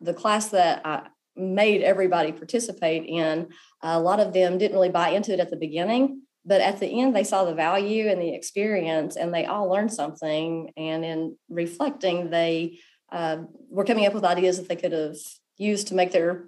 the 0.00 0.14
class 0.14 0.48
that 0.48 0.82
I, 0.84 1.08
made 1.36 1.82
everybody 1.82 2.32
participate 2.32 3.04
in. 3.06 3.48
A 3.82 4.00
lot 4.00 4.20
of 4.20 4.32
them 4.32 4.58
didn't 4.58 4.74
really 4.74 4.88
buy 4.88 5.10
into 5.10 5.32
it 5.32 5.40
at 5.40 5.50
the 5.50 5.56
beginning, 5.56 6.22
but 6.44 6.60
at 6.60 6.80
the 6.80 7.00
end, 7.00 7.14
they 7.14 7.24
saw 7.24 7.44
the 7.44 7.54
value 7.54 8.08
and 8.08 8.20
the 8.20 8.34
experience, 8.34 9.16
and 9.16 9.32
they 9.32 9.46
all 9.46 9.68
learned 9.70 9.92
something. 9.92 10.72
And 10.76 11.04
in 11.04 11.36
reflecting, 11.48 12.30
they 12.30 12.78
uh, 13.10 13.38
were 13.70 13.84
coming 13.84 14.06
up 14.06 14.14
with 14.14 14.24
ideas 14.24 14.58
that 14.58 14.68
they 14.68 14.76
could 14.76 14.92
have 14.92 15.16
used 15.56 15.88
to 15.88 15.94
make 15.94 16.12
their 16.12 16.46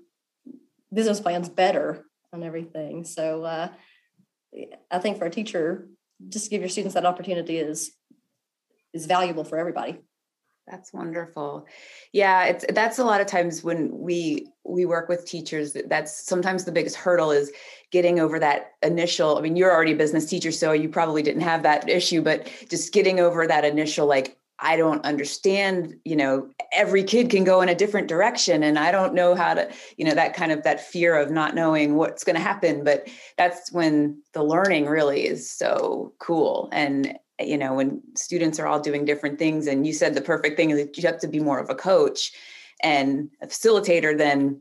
business 0.92 1.20
plans 1.20 1.48
better 1.48 2.04
and 2.32 2.44
everything. 2.44 3.04
So 3.04 3.44
uh, 3.44 3.68
I 4.90 4.98
think 4.98 5.18
for 5.18 5.26
a 5.26 5.30
teacher, 5.30 5.88
just 6.28 6.50
give 6.50 6.60
your 6.60 6.68
students 6.68 6.94
that 6.94 7.06
opportunity 7.06 7.58
is 7.58 7.92
is 8.92 9.06
valuable 9.06 9.44
for 9.44 9.58
everybody. 9.58 9.98
That's 10.66 10.94
wonderful. 10.94 11.66
Yeah, 12.12 12.44
it's 12.44 12.64
that's 12.70 12.98
a 12.98 13.04
lot 13.04 13.20
of 13.20 13.26
times 13.26 13.62
when 13.62 13.90
we 13.98 14.46
we 14.64 14.86
work 14.86 15.10
with 15.10 15.26
teachers 15.26 15.76
that's 15.88 16.26
sometimes 16.26 16.64
the 16.64 16.72
biggest 16.72 16.96
hurdle 16.96 17.30
is 17.30 17.52
getting 17.90 18.18
over 18.18 18.38
that 18.38 18.72
initial 18.82 19.36
I 19.36 19.42
mean 19.42 19.56
you're 19.56 19.70
already 19.70 19.92
a 19.92 19.96
business 19.96 20.24
teacher 20.24 20.50
so 20.50 20.72
you 20.72 20.88
probably 20.88 21.22
didn't 21.22 21.42
have 21.42 21.62
that 21.64 21.88
issue 21.88 22.22
but 22.22 22.50
just 22.70 22.94
getting 22.94 23.20
over 23.20 23.46
that 23.46 23.64
initial 23.66 24.06
like 24.06 24.38
I 24.58 24.76
don't 24.76 25.04
understand, 25.04 25.96
you 26.04 26.16
know, 26.16 26.48
every 26.72 27.02
kid 27.02 27.28
can 27.28 27.44
go 27.44 27.60
in 27.60 27.68
a 27.68 27.74
different 27.74 28.08
direction 28.08 28.62
and 28.62 28.78
I 28.78 28.92
don't 28.92 29.14
know 29.14 29.34
how 29.34 29.54
to, 29.54 29.68
you 29.96 30.04
know, 30.04 30.14
that 30.14 30.34
kind 30.34 30.52
of 30.52 30.62
that 30.62 30.80
fear 30.80 31.16
of 31.16 31.30
not 31.30 31.54
knowing 31.54 31.96
what's 31.96 32.24
going 32.24 32.36
to 32.36 32.42
happen, 32.42 32.84
but 32.84 33.08
that's 33.36 33.72
when 33.72 34.22
the 34.32 34.44
learning 34.44 34.86
really 34.86 35.26
is 35.26 35.50
so 35.50 36.12
cool. 36.18 36.68
And 36.72 37.18
you 37.40 37.58
know 37.58 37.74
when 37.74 38.00
students 38.16 38.58
are 38.60 38.66
all 38.66 38.80
doing 38.80 39.04
different 39.04 39.38
things 39.38 39.66
and 39.66 39.86
you 39.86 39.92
said 39.92 40.14
the 40.14 40.20
perfect 40.20 40.56
thing 40.56 40.70
is 40.70 40.78
that 40.78 40.96
you 40.96 41.06
have 41.06 41.18
to 41.18 41.28
be 41.28 41.40
more 41.40 41.58
of 41.58 41.68
a 41.68 41.74
coach 41.74 42.32
and 42.82 43.30
a 43.42 43.46
facilitator 43.46 44.16
then 44.16 44.60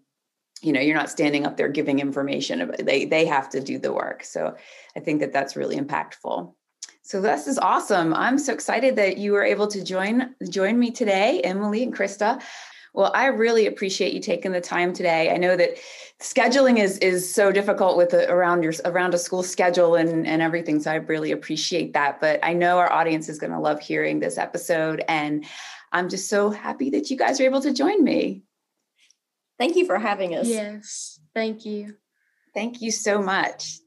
you 0.62 0.74
know 0.74 0.82
you're 0.82 0.98
not 0.98 1.10
standing 1.10 1.46
up 1.46 1.56
there 1.56 1.68
giving 1.68 2.00
information 2.00 2.74
they 2.80 3.06
they 3.06 3.26
have 3.26 3.50
to 3.50 3.60
do 3.60 3.78
the 3.78 3.94
work. 3.94 4.24
So 4.24 4.56
i 4.96 5.00
think 5.00 5.20
that 5.20 5.34
that's 5.34 5.56
really 5.56 5.78
impactful 5.78 6.54
so 7.04 7.22
this 7.22 7.48
is 7.48 7.60
awesome 7.60 8.14
i'm 8.14 8.40
so 8.40 8.52
excited 8.52 8.96
that 8.96 9.18
you 9.18 9.32
were 9.32 9.44
able 9.44 9.68
to 9.68 9.84
join 9.84 10.34
join 10.50 10.80
me 10.80 10.90
today 10.90 11.40
emily 11.42 11.84
and 11.84 11.96
krista 11.96 12.42
well, 12.94 13.12
I 13.16 13.26
really 13.26 13.66
appreciate 13.66 14.14
you 14.14 14.20
taking 14.20 14.52
the 14.52 14.62
time 14.62 14.94
today. 14.94 15.32
I 15.32 15.38
know 15.38 15.58
that 15.58 15.78
scheduling 16.20 16.78
is 16.78 17.00
is 17.00 17.34
so 17.34 17.52
difficult 17.52 17.98
with 17.98 18.12
the, 18.12 18.32
around 18.32 18.62
your 18.62 18.74
around 18.86 19.16
a 19.16 19.18
school 19.18 19.42
schedule 19.42 19.96
and 19.96 20.28
and 20.28 20.42
everything. 20.42 20.80
So 20.80 20.92
I 20.92 20.96
really 20.96 21.32
appreciate 21.32 21.94
that. 21.94 22.22
But 22.22 22.40
I 22.44 22.54
know 22.54 22.78
our 22.78 22.92
audience 22.92 23.30
is 23.30 23.40
going 23.40 23.52
to 23.52 23.60
love 23.60 23.80
hearing 23.80 24.20
this 24.20 24.38
episode, 24.38 25.04
and 25.08 25.44
I'm 25.92 26.08
just 26.08 26.30
so 26.30 26.52
happy 26.52 26.92
that 26.92 27.10
you 27.10 27.18
guys 27.18 27.42
are 27.42 27.46
able 27.46 27.62
to 27.62 27.74
join 27.74 28.04
me. 28.04 28.44
Thank 29.58 29.76
you 29.76 29.88
for 29.88 29.98
having 29.98 30.36
us. 30.36 30.48
Yes, 30.48 31.20
thank 31.34 31.66
you. 31.66 31.96
Thank 32.54 32.82
you 32.82 32.92
so 32.92 33.24
much. 33.24 33.80